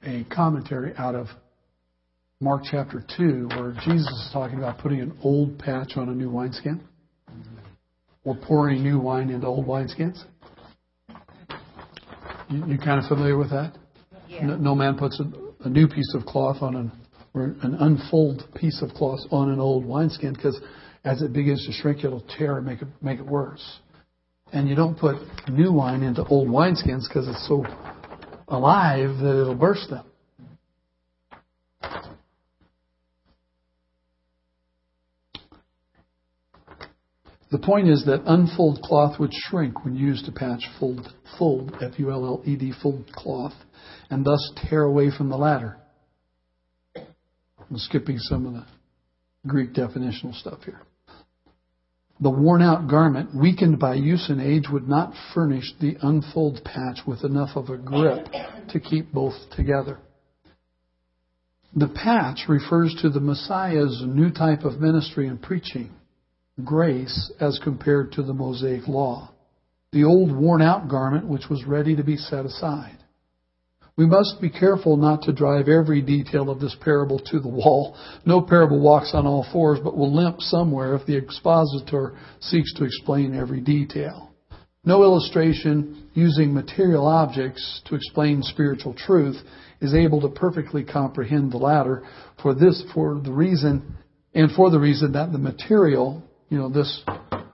[0.03, 1.27] a commentary out of
[2.41, 6.31] Mark chapter 2, where Jesus is talking about putting an old patch on a new
[6.31, 6.81] wineskin
[8.25, 10.25] or pouring new wine into old wineskins.
[12.49, 13.77] You, you kind of familiar with that?
[14.27, 14.47] Yeah.
[14.47, 16.93] No, no man puts a, a new piece of cloth on an
[17.33, 20.61] or an unfulled piece of cloth on an old wineskin because
[21.05, 23.81] as it begins to shrink, it'll tear and make it make it worse.
[24.53, 25.17] And you don't put
[25.49, 27.65] new wine into old wineskins because it's so
[28.49, 30.05] alive that it'll burst them.
[37.51, 42.73] The point is that unfulled cloth would shrink when used to patch fulled, fulled, F-U-L-L-E-D,
[42.81, 43.55] fulled cloth,
[44.11, 45.77] and thus tear away from the latter.
[46.97, 48.67] I'm skipping some of the
[49.47, 50.81] Greek definitional stuff here.
[52.21, 56.99] The worn out garment, weakened by use and age, would not furnish the unfulled patch
[57.07, 58.27] with enough of a grip
[58.71, 59.99] to keep both together.
[61.75, 65.95] The patch refers to the Messiah's new type of ministry and preaching
[66.65, 69.31] grace as compared to the Mosaic law,
[69.93, 72.99] the old worn out garment which was ready to be set aside.
[73.97, 77.97] We must be careful not to drive every detail of this parable to the wall.
[78.25, 82.85] No parable walks on all fours, but will limp somewhere if the expositor seeks to
[82.85, 84.31] explain every detail.
[84.85, 89.37] No illustration using material objects to explain spiritual truth
[89.81, 92.03] is able to perfectly comprehend the latter
[92.43, 93.97] for this, for the reason,
[94.35, 97.03] and for the reason that the material you know, this,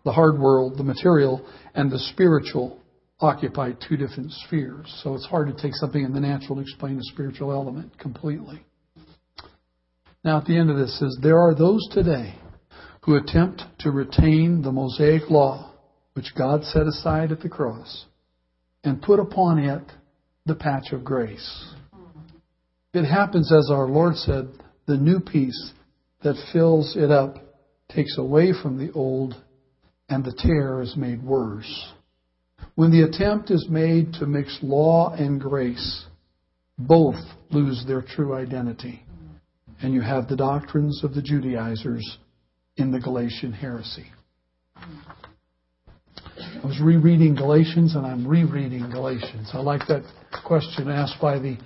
[0.04, 2.80] the hard world, the material, and the spiritual
[3.20, 5.00] occupy two different spheres.
[5.02, 8.64] So it's hard to take something in the natural and explain the spiritual element completely.
[10.24, 12.34] Now, at the end of this says, there are those today
[13.02, 15.72] who attempt to retain the Mosaic law,
[16.14, 18.06] which God set aside at the cross,
[18.82, 19.82] and put upon it
[20.44, 21.74] the patch of grace.
[22.92, 24.48] It happens, as our Lord said,
[24.86, 25.72] the new piece
[26.22, 27.36] that fills it up
[27.88, 29.34] takes away from the old,
[30.08, 31.92] and the tear is made worse.
[32.76, 36.04] When the attempt is made to mix law and grace,
[36.78, 37.16] both
[37.50, 39.02] lose their true identity.
[39.80, 42.18] And you have the doctrines of the Judaizers
[42.76, 44.06] in the Galatian heresy.
[44.76, 49.50] I was rereading Galatians and I'm rereading Galatians.
[49.54, 50.02] I like that
[50.44, 51.56] question asked by the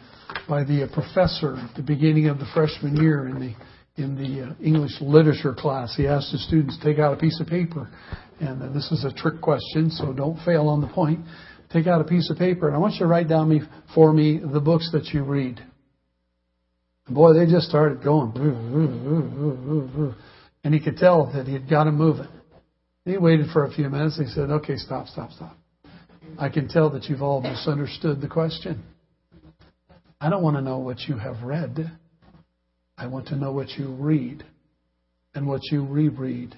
[0.49, 3.55] by the professor at the beginning of the freshman year in the
[3.97, 5.95] in the uh, English literature class.
[5.97, 7.91] He asked the students to take out a piece of paper,
[8.41, 11.20] and uh, this is a trick question, so don't fail on the point.
[11.72, 13.61] take out a piece of paper and I want you to write down me
[13.95, 15.64] for me the books that you read.
[17.09, 18.32] Boy, they just started going.
[20.62, 22.28] And he could tell that he had got them moving.
[23.05, 25.57] He waited for a few minutes he said, Okay, stop, stop, stop.
[26.38, 28.84] I can tell that you've all misunderstood the question.
[30.20, 31.91] I don't want to know what you have read.
[33.01, 34.44] I want to know what you read
[35.34, 36.55] and what you reread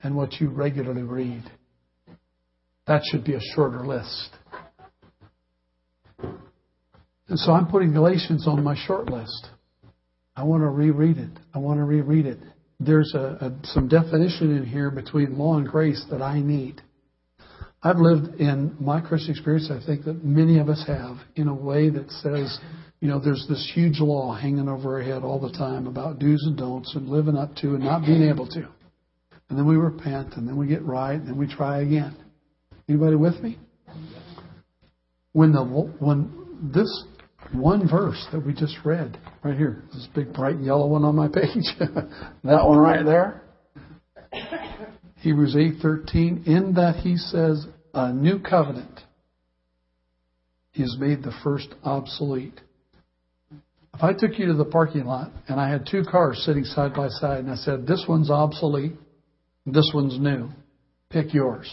[0.00, 1.42] and what you regularly read.
[2.86, 4.30] That should be a shorter list.
[6.20, 9.48] And so I'm putting Galatians on my short list.
[10.36, 11.30] I want to reread it.
[11.52, 12.38] I want to reread it.
[12.78, 16.80] There's a, a, some definition in here between law and grace that I need.
[17.82, 21.54] I've lived in my Christian experience, I think that many of us have, in a
[21.54, 22.60] way that says,
[23.02, 26.40] you know, there's this huge law hanging over our head all the time about do's
[26.46, 28.68] and don'ts and living up to and not being able to.
[29.48, 32.16] And then we repent and then we get right and then we try again.
[32.88, 33.58] Anybody with me?
[35.32, 37.04] When the when this
[37.52, 41.26] one verse that we just read right here, this big bright yellow one on my
[41.26, 43.42] page, that one right there,
[45.16, 49.00] Hebrews 8:13 in that he says a new covenant
[50.74, 52.60] is made the first obsolete.
[54.02, 56.92] If I took you to the parking lot and I had two cars sitting side
[56.92, 58.94] by side and I said this one's obsolete,
[59.64, 60.48] this one's new,
[61.08, 61.72] pick yours.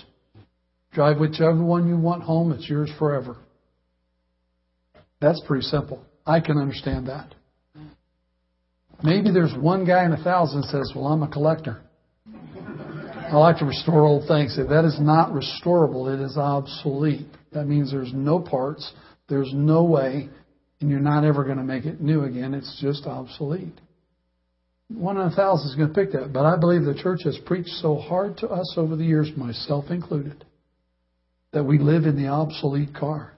[0.94, 3.38] Drive whichever one you want home, it's yours forever.
[5.20, 6.04] That's pretty simple.
[6.24, 7.34] I can understand that.
[9.04, 11.82] Maybe there's one guy in a thousand says, Well, I'm a collector.
[12.32, 14.56] I like to restore old things.
[14.60, 17.26] If that is not restorable, it is obsolete.
[17.54, 18.94] That means there's no parts,
[19.28, 20.30] there's no way,
[20.82, 22.54] and you're not ever going to make it new again.
[22.54, 23.80] It's just obsolete.
[24.90, 26.34] One in a thousand is going to pick that.
[26.34, 29.86] But I believe the church has preached so hard to us over the years, myself
[29.90, 30.46] included,
[31.52, 33.38] that we live in the obsolete car,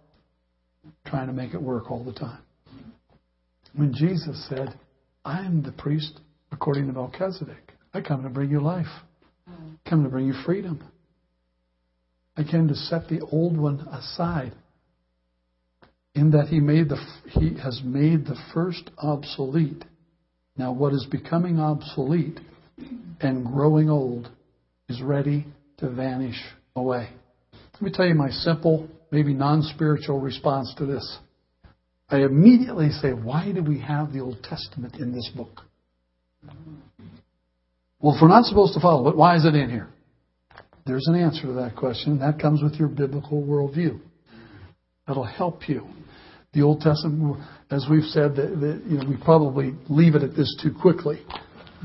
[1.06, 2.40] trying to make it work all the time.
[3.76, 4.78] When Jesus said,
[5.26, 6.20] I am the priest
[6.52, 8.88] according to Melchizedek, I come to bring you life.
[9.48, 10.84] I come to bring you freedom.
[12.38, 14.54] I came to set the old one aside.
[16.14, 16.98] In that he made the
[17.30, 19.86] he has made the first obsolete.
[20.58, 22.40] Now what is becoming obsolete
[23.22, 24.30] and growing old
[24.90, 25.46] is ready
[25.78, 26.40] to vanish
[26.76, 27.10] away.
[27.74, 31.18] Let me tell you my simple, maybe non-spiritual response to this.
[32.10, 35.62] I immediately say, why do we have the Old Testament in this book?
[38.02, 39.88] Well, if we're not supposed to follow it, why is it in here?
[40.86, 42.20] There's an answer to that question.
[42.20, 44.00] That comes with your biblical worldview.
[45.08, 45.88] That'll help you.
[46.54, 47.38] The Old Testament,
[47.70, 51.22] as we've said, that, that you know, we probably leave it at this too quickly.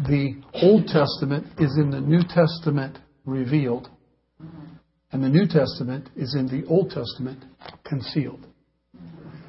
[0.09, 3.89] The Old Testament is in the New Testament revealed,
[5.13, 7.45] and the New Testament is in the Old Testament
[7.85, 8.45] concealed.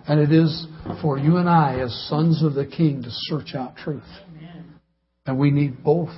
[0.07, 0.67] And it is
[1.01, 4.03] for you and I, as sons of the King, to search out truth.
[5.25, 6.15] And we need both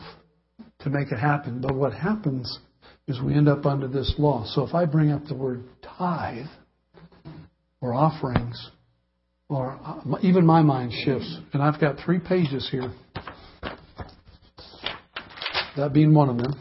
[0.79, 1.61] to make it happen.
[1.61, 2.59] But what happens
[3.07, 4.45] is we end up under this law.
[4.45, 6.45] So if I bring up the word tithe
[7.81, 8.69] or offerings,
[9.49, 12.93] or uh, even my mind shifts, and I've got three pages here.
[15.75, 16.53] That being one of them,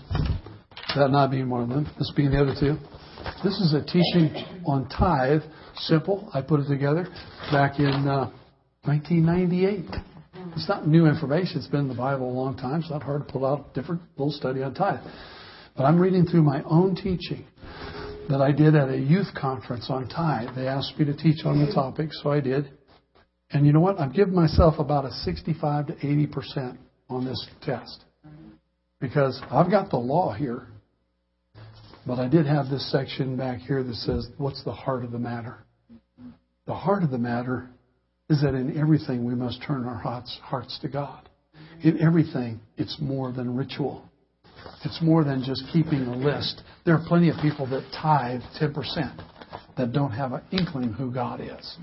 [0.96, 2.76] that not being one of them, this being the other two.
[3.44, 5.42] This is a teaching on tithe,
[5.76, 6.30] simple.
[6.32, 7.06] I put it together
[7.52, 8.30] back in uh,
[8.84, 9.84] 1998.
[10.56, 11.58] It's not new information.
[11.58, 12.80] It's been in the Bible a long time.
[12.80, 15.00] It's not hard to pull out a different little study on tithe.
[15.76, 17.44] But I'm reading through my own teaching
[18.28, 20.54] that I did at a youth conference on tithe.
[20.56, 22.77] They asked me to teach on the topic, so I did.
[23.50, 23.98] And you know what?
[23.98, 26.78] I've given myself about a 65 to 80 percent
[27.08, 28.04] on this test
[29.00, 30.66] because I've got the law here,
[32.06, 35.18] but I did have this section back here that says, "What's the heart of the
[35.18, 35.58] matter?"
[36.66, 37.70] The heart of the matter
[38.28, 41.28] is that in everything we must turn our hearts, hearts to God.
[41.82, 44.04] In everything, it's more than ritual.
[44.84, 46.62] It's more than just keeping a list.
[46.84, 48.74] There are plenty of people that tithe 10%
[49.76, 51.78] that don't have an inkling who God is.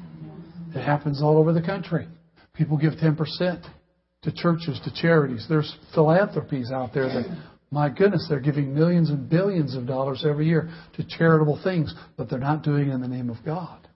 [0.75, 2.07] It happens all over the country.
[2.53, 3.17] People give 10%
[4.23, 5.45] to churches, to charities.
[5.47, 10.47] There's philanthropies out there that, my goodness, they're giving millions and billions of dollars every
[10.47, 13.87] year to charitable things, but they're not doing it in the name of God.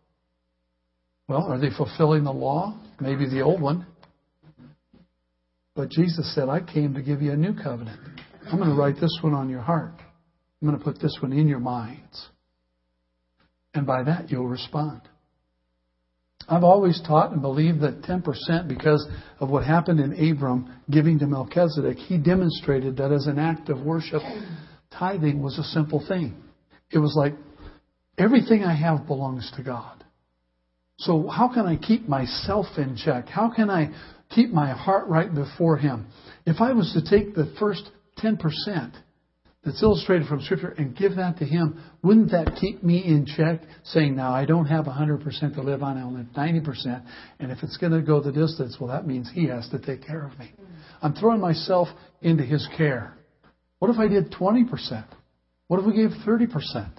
[1.27, 2.79] Well, are they fulfilling the law?
[2.99, 3.85] Maybe the old one.
[5.75, 7.99] But Jesus said, I came to give you a new covenant.
[8.47, 9.93] I'm going to write this one on your heart.
[10.61, 12.29] I'm going to put this one in your minds.
[13.73, 15.01] And by that, you'll respond.
[16.49, 19.07] I've always taught and believed that 10%, because
[19.39, 23.81] of what happened in Abram giving to Melchizedek, he demonstrated that as an act of
[23.81, 24.21] worship,
[24.91, 26.35] tithing was a simple thing.
[26.91, 27.33] It was like
[28.17, 30.03] everything I have belongs to God.
[30.97, 33.27] So how can I keep myself in check?
[33.29, 33.91] How can I
[34.29, 36.07] keep my heart right before Him?
[36.45, 37.89] If I was to take the first
[38.21, 38.37] 10%
[39.63, 43.61] that's illustrated from Scripture and give that to Him, wouldn't that keep me in check?
[43.83, 47.03] Saying, now I don't have 100% to live on, I only have 90%.
[47.39, 50.05] And if it's going to go the distance, well, that means He has to take
[50.05, 50.51] care of me.
[51.01, 51.89] I'm throwing myself
[52.21, 53.17] into His care.
[53.79, 55.05] What if I did 20%?
[55.67, 56.91] What if we gave 30%?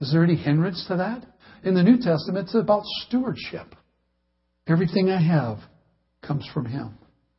[0.00, 1.24] Is there any hindrance to that?
[1.64, 3.74] In the New Testament, it's about stewardship.
[4.68, 5.58] Everything I have
[6.22, 6.98] comes from Him.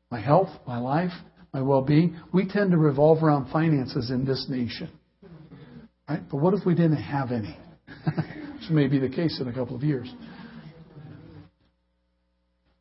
[0.09, 1.11] My health, my life,
[1.58, 2.16] my well being.
[2.32, 4.91] We tend to revolve around finances in this nation.
[6.08, 6.22] Right?
[6.30, 7.58] But what if we didn't have any?
[8.05, 10.12] Which may be the case in a couple of years.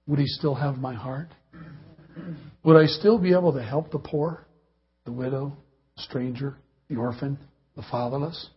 [0.07, 1.29] Would He still have my heart?
[2.64, 4.47] Would I still be able to help the poor,
[5.07, 5.57] the widow,
[5.97, 6.57] the stranger,
[6.89, 7.39] the orphan,
[7.77, 8.51] the fatherless?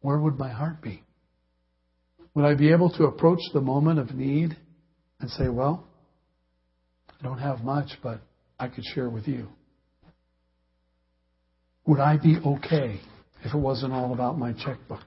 [0.00, 1.02] Where would my heart be?
[2.34, 4.56] Would I be able to approach the moment of need
[5.18, 5.84] and say, Well,
[7.18, 8.20] I don't have much, but
[8.58, 9.48] I could share with you?
[11.86, 13.00] Would I be okay
[13.44, 15.00] if it wasn't all about my checkbook?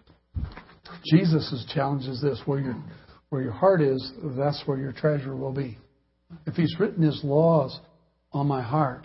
[1.06, 2.76] Jesus' challenge is this where your,
[3.30, 5.78] where your heart is, that's where your treasure will be.
[6.46, 7.80] If He's written His laws
[8.32, 9.04] on my heart,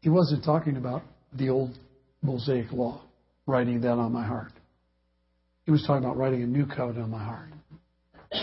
[0.00, 1.78] He wasn't talking about the old
[2.22, 3.02] Mosaic law,
[3.46, 4.52] writing that on my heart.
[5.64, 7.48] He was talking about writing a new code on my heart,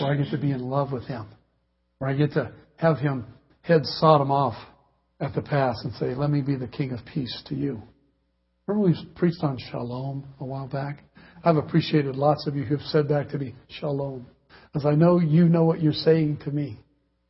[0.00, 1.26] where I get to be in love with Him,
[1.98, 3.24] where I get to have Him
[3.62, 4.54] head Sodom off
[5.20, 7.82] at the pass and say, Let me be the King of peace to you.
[8.66, 11.02] Remember we preached on shalom a while back?
[11.44, 14.26] I've appreciated lots of you who have said back to me, shalom.
[14.74, 16.78] As I know you know what you're saying to me.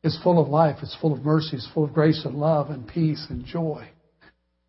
[0.03, 2.87] It's full of life, it's full of mercy, it's full of grace and love and
[2.87, 3.87] peace and joy.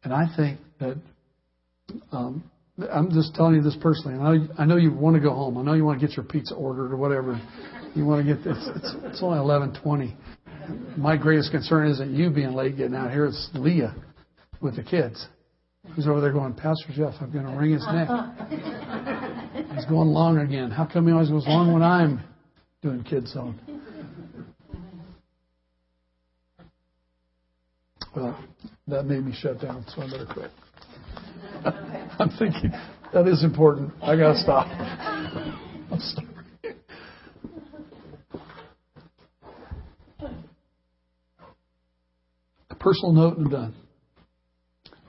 [0.03, 0.97] And I think that
[2.11, 2.51] um,
[2.91, 4.17] I'm just telling you this personally.
[4.17, 5.59] And I know, I know you want to go home.
[5.59, 7.41] I know you want to get your pizza ordered or whatever.
[7.95, 8.69] You want to get this.
[8.77, 10.15] It's, it's only 11:20.
[10.97, 13.27] My greatest concern isn't you being late getting out here.
[13.27, 13.95] It's Leah
[14.61, 15.27] with the kids.
[15.95, 18.09] He's over there going, Pastor Jeff, I'm going to wring his neck.
[19.75, 20.71] He's going long again.
[20.71, 22.23] How come he always goes long when I'm
[22.83, 23.59] doing kids zone?
[28.15, 28.45] Well,
[28.89, 30.51] that made me shut down, so I better quit.
[32.19, 32.73] I'm thinking
[33.13, 33.93] that is important.
[34.03, 34.67] I got to stop.
[35.91, 36.27] I'm sorry.
[42.70, 43.75] A personal note and done.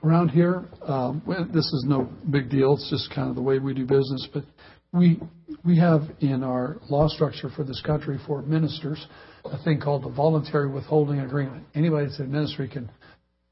[0.04, 2.74] Around here, um, this is no big deal.
[2.74, 4.28] It's just kind of the way we do business.
[4.32, 4.44] But
[4.92, 5.20] we
[5.64, 9.06] we have in our law structure for this country for ministers
[9.44, 11.64] a thing called the voluntary withholding agreement.
[11.74, 12.90] Anybody that's in ministry can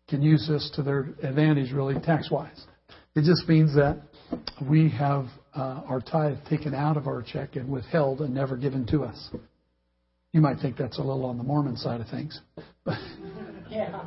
[0.09, 2.65] can use this to their advantage, really tax wise.
[3.15, 4.03] It just means that
[4.69, 8.87] we have uh, our tithe taken out of our check and withheld and never given
[8.87, 9.31] to us.
[10.33, 12.41] You might think that's a little on the Mormon side of things,
[12.85, 12.99] but
[13.71, 14.05] Yeah.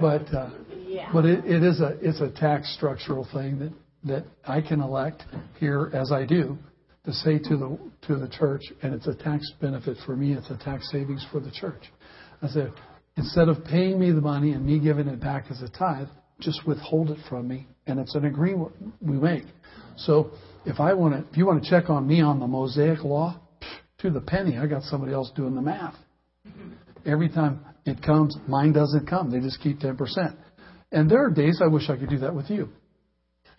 [0.00, 0.50] but uh,
[0.86, 1.10] Yeah.
[1.12, 3.72] but it, it is a it's a tax structural thing that
[4.04, 5.22] that I can elect
[5.58, 6.58] here as I do
[7.04, 7.78] to say to the
[8.08, 10.32] to the church, and it's a tax benefit for me.
[10.32, 11.82] It's a tax savings for the church.
[12.42, 12.72] I said
[13.16, 16.08] instead of paying me the money and me giving it back as a tithe,
[16.40, 19.44] just withhold it from me, and it's an agreement we make.
[19.96, 20.32] So
[20.64, 23.40] if I want to, if you want to check on me on the Mosaic law,
[23.98, 25.94] to the penny, I got somebody else doing the math.
[27.06, 29.30] Every time it comes, mine doesn't come.
[29.30, 30.36] They just keep 10%.
[30.92, 32.68] And there are days I wish I could do that with you.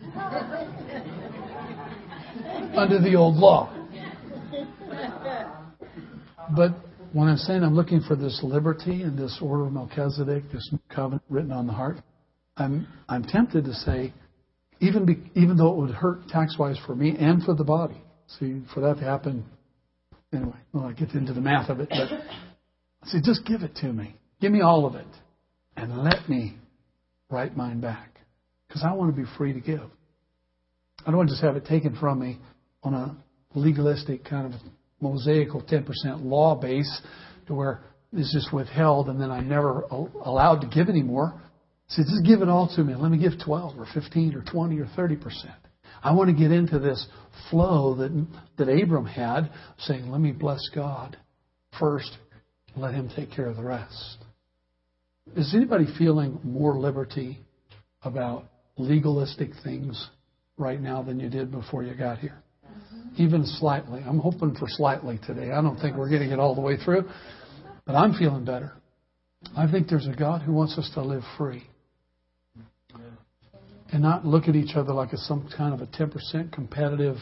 [2.76, 3.72] Under the old law.
[6.56, 6.74] But
[7.12, 11.22] when I'm saying I'm looking for this liberty and this order of Melchizedek, this covenant
[11.28, 11.98] written on the heart,
[12.56, 14.12] I'm I'm tempted to say,
[14.80, 18.00] even be, even though it would hurt tax wise for me and for the body.
[18.38, 19.44] See, for that to happen,
[20.32, 22.08] anyway, well, I get into the math of it, but
[23.06, 25.06] see, just give it to me, give me all of it,
[25.76, 26.56] and let me
[27.30, 28.18] write mine back,
[28.68, 29.90] because I want to be free to give.
[31.00, 32.38] I don't want to just have it taken from me
[32.82, 33.16] on a
[33.54, 34.60] legalistic kind of
[35.00, 35.86] mosaical 10%
[36.24, 37.02] law base
[37.46, 37.82] to where
[38.12, 41.40] it's just withheld and then I'm never allowed to give anymore.
[41.88, 42.94] So just give it all to me.
[42.94, 45.18] Let me give 12 or 15 or 20 or 30%.
[46.02, 47.06] I want to get into this
[47.50, 48.26] flow that,
[48.58, 51.16] that Abram had, saying, let me bless God
[51.78, 52.16] first,
[52.76, 54.18] let him take care of the rest.
[55.36, 57.38] Is anybody feeling more liberty
[58.02, 58.44] about
[58.76, 60.10] legalistic things
[60.58, 62.42] right now than you did before you got here?
[62.66, 63.22] Mm-hmm.
[63.22, 64.02] Even slightly.
[64.06, 65.50] I'm hoping for slightly today.
[65.50, 67.08] I don't think we're getting it all the way through,
[67.86, 68.72] but I'm feeling better.
[69.56, 71.64] I think there's a God who wants us to live free
[73.92, 77.16] and not look at each other like it's some kind of a 10% competitive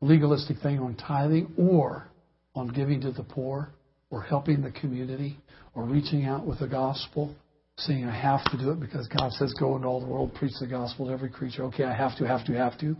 [0.00, 2.08] legalistic thing on tithing or
[2.54, 3.70] on giving to the poor
[4.14, 5.36] or helping the community
[5.74, 7.34] or reaching out with the gospel,
[7.78, 10.52] saying I have to do it because God says go into all the world, preach
[10.60, 11.64] the gospel to every creature.
[11.64, 12.96] Okay, I have to, have to, have to.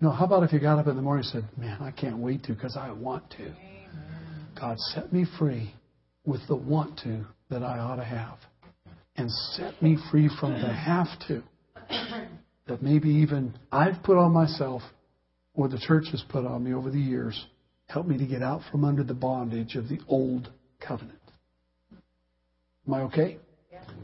[0.00, 2.18] No, how about if you got up in the morning and said, Man, I can't
[2.18, 3.54] wait to because I want to.
[4.60, 5.72] God set me free
[6.24, 8.38] with the want to that I ought to have.
[9.14, 11.40] And set me free from the have to
[12.66, 14.82] that maybe even I've put on myself
[15.54, 17.46] or the church has put on me over the years.
[17.88, 21.18] Help me to get out from under the bondage of the old covenant.
[22.86, 23.38] Am I okay?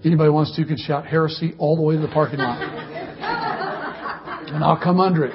[0.04, 2.60] Anybody wants to can shout heresy all the way to the parking lot.
[4.48, 5.34] and I'll come under it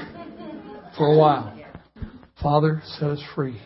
[0.97, 1.57] for a while.
[2.41, 3.61] Father, set us free.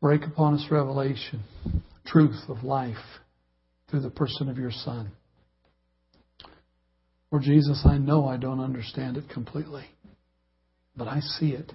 [0.00, 1.42] Break upon us revelation,
[2.06, 2.96] truth of life
[3.90, 5.10] through the person of your Son.
[7.30, 9.84] Lord Jesus, I know I don't understand it completely,
[10.96, 11.72] but I see it.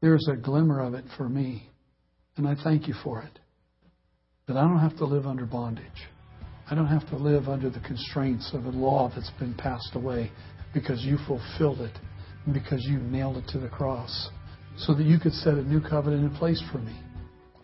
[0.00, 1.70] There's a glimmer of it for me,
[2.36, 3.38] and I thank you for it.
[4.46, 6.08] That I don't have to live under bondage.
[6.70, 10.30] I don't have to live under the constraints of a law that's been passed away
[10.74, 11.96] because you fulfilled it
[12.44, 14.28] and because you nailed it to the cross
[14.76, 16.94] so that you could set a new covenant in place for me,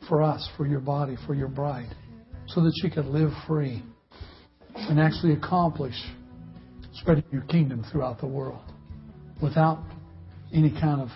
[0.09, 1.95] for us, for your body, for your bride,
[2.47, 3.83] so that she could live free
[4.75, 5.95] and actually accomplish
[6.95, 8.63] spreading your kingdom throughout the world
[9.43, 9.83] without
[10.55, 11.09] any kind of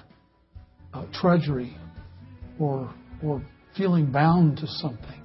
[0.97, 3.43] uh, or, or
[3.77, 5.23] feeling bound to something.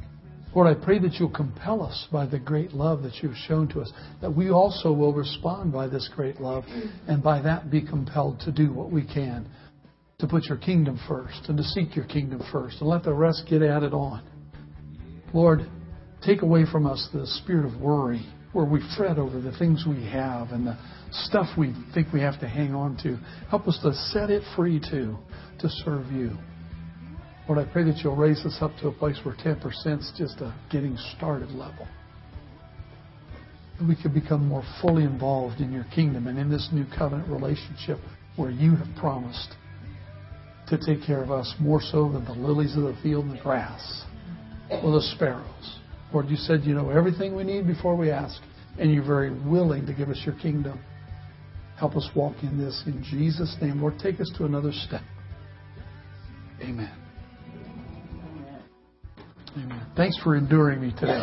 [0.53, 3.80] Lord, I pray that you'll compel us by the great love that you've shown to
[3.80, 6.65] us, that we also will respond by this great love,
[7.07, 9.47] and by that be compelled to do what we can
[10.19, 13.43] to put your kingdom first and to seek your kingdom first and let the rest
[13.49, 14.24] get added on.
[15.34, 15.61] Lord,
[16.24, 20.03] take away from us the spirit of worry where we fret over the things we
[20.05, 20.78] have and the
[21.12, 23.18] stuff we think we have to hang on to.
[23.49, 25.18] Help us to set it free too,
[25.59, 26.32] to serve you.
[27.47, 30.39] Lord, I pray that you'll raise us up to a place where 10% is just
[30.39, 31.88] a getting started level.
[33.80, 37.30] That we could become more fully involved in your kingdom and in this new covenant
[37.30, 37.97] relationship
[38.36, 39.55] where you have promised
[40.70, 43.41] to take care of us more so than the lilies of the field and the
[43.41, 44.03] grass
[44.70, 45.80] or the sparrows.
[46.14, 48.41] Lord, you said you know everything we need before we ask,
[48.78, 50.80] and you're very willing to give us your kingdom.
[51.82, 53.82] Help us walk in this in Jesus' name.
[53.82, 55.01] Lord, take us to another step.
[56.61, 56.95] Amen.
[59.57, 59.88] Amen.
[59.97, 61.19] Thanks for enduring me today.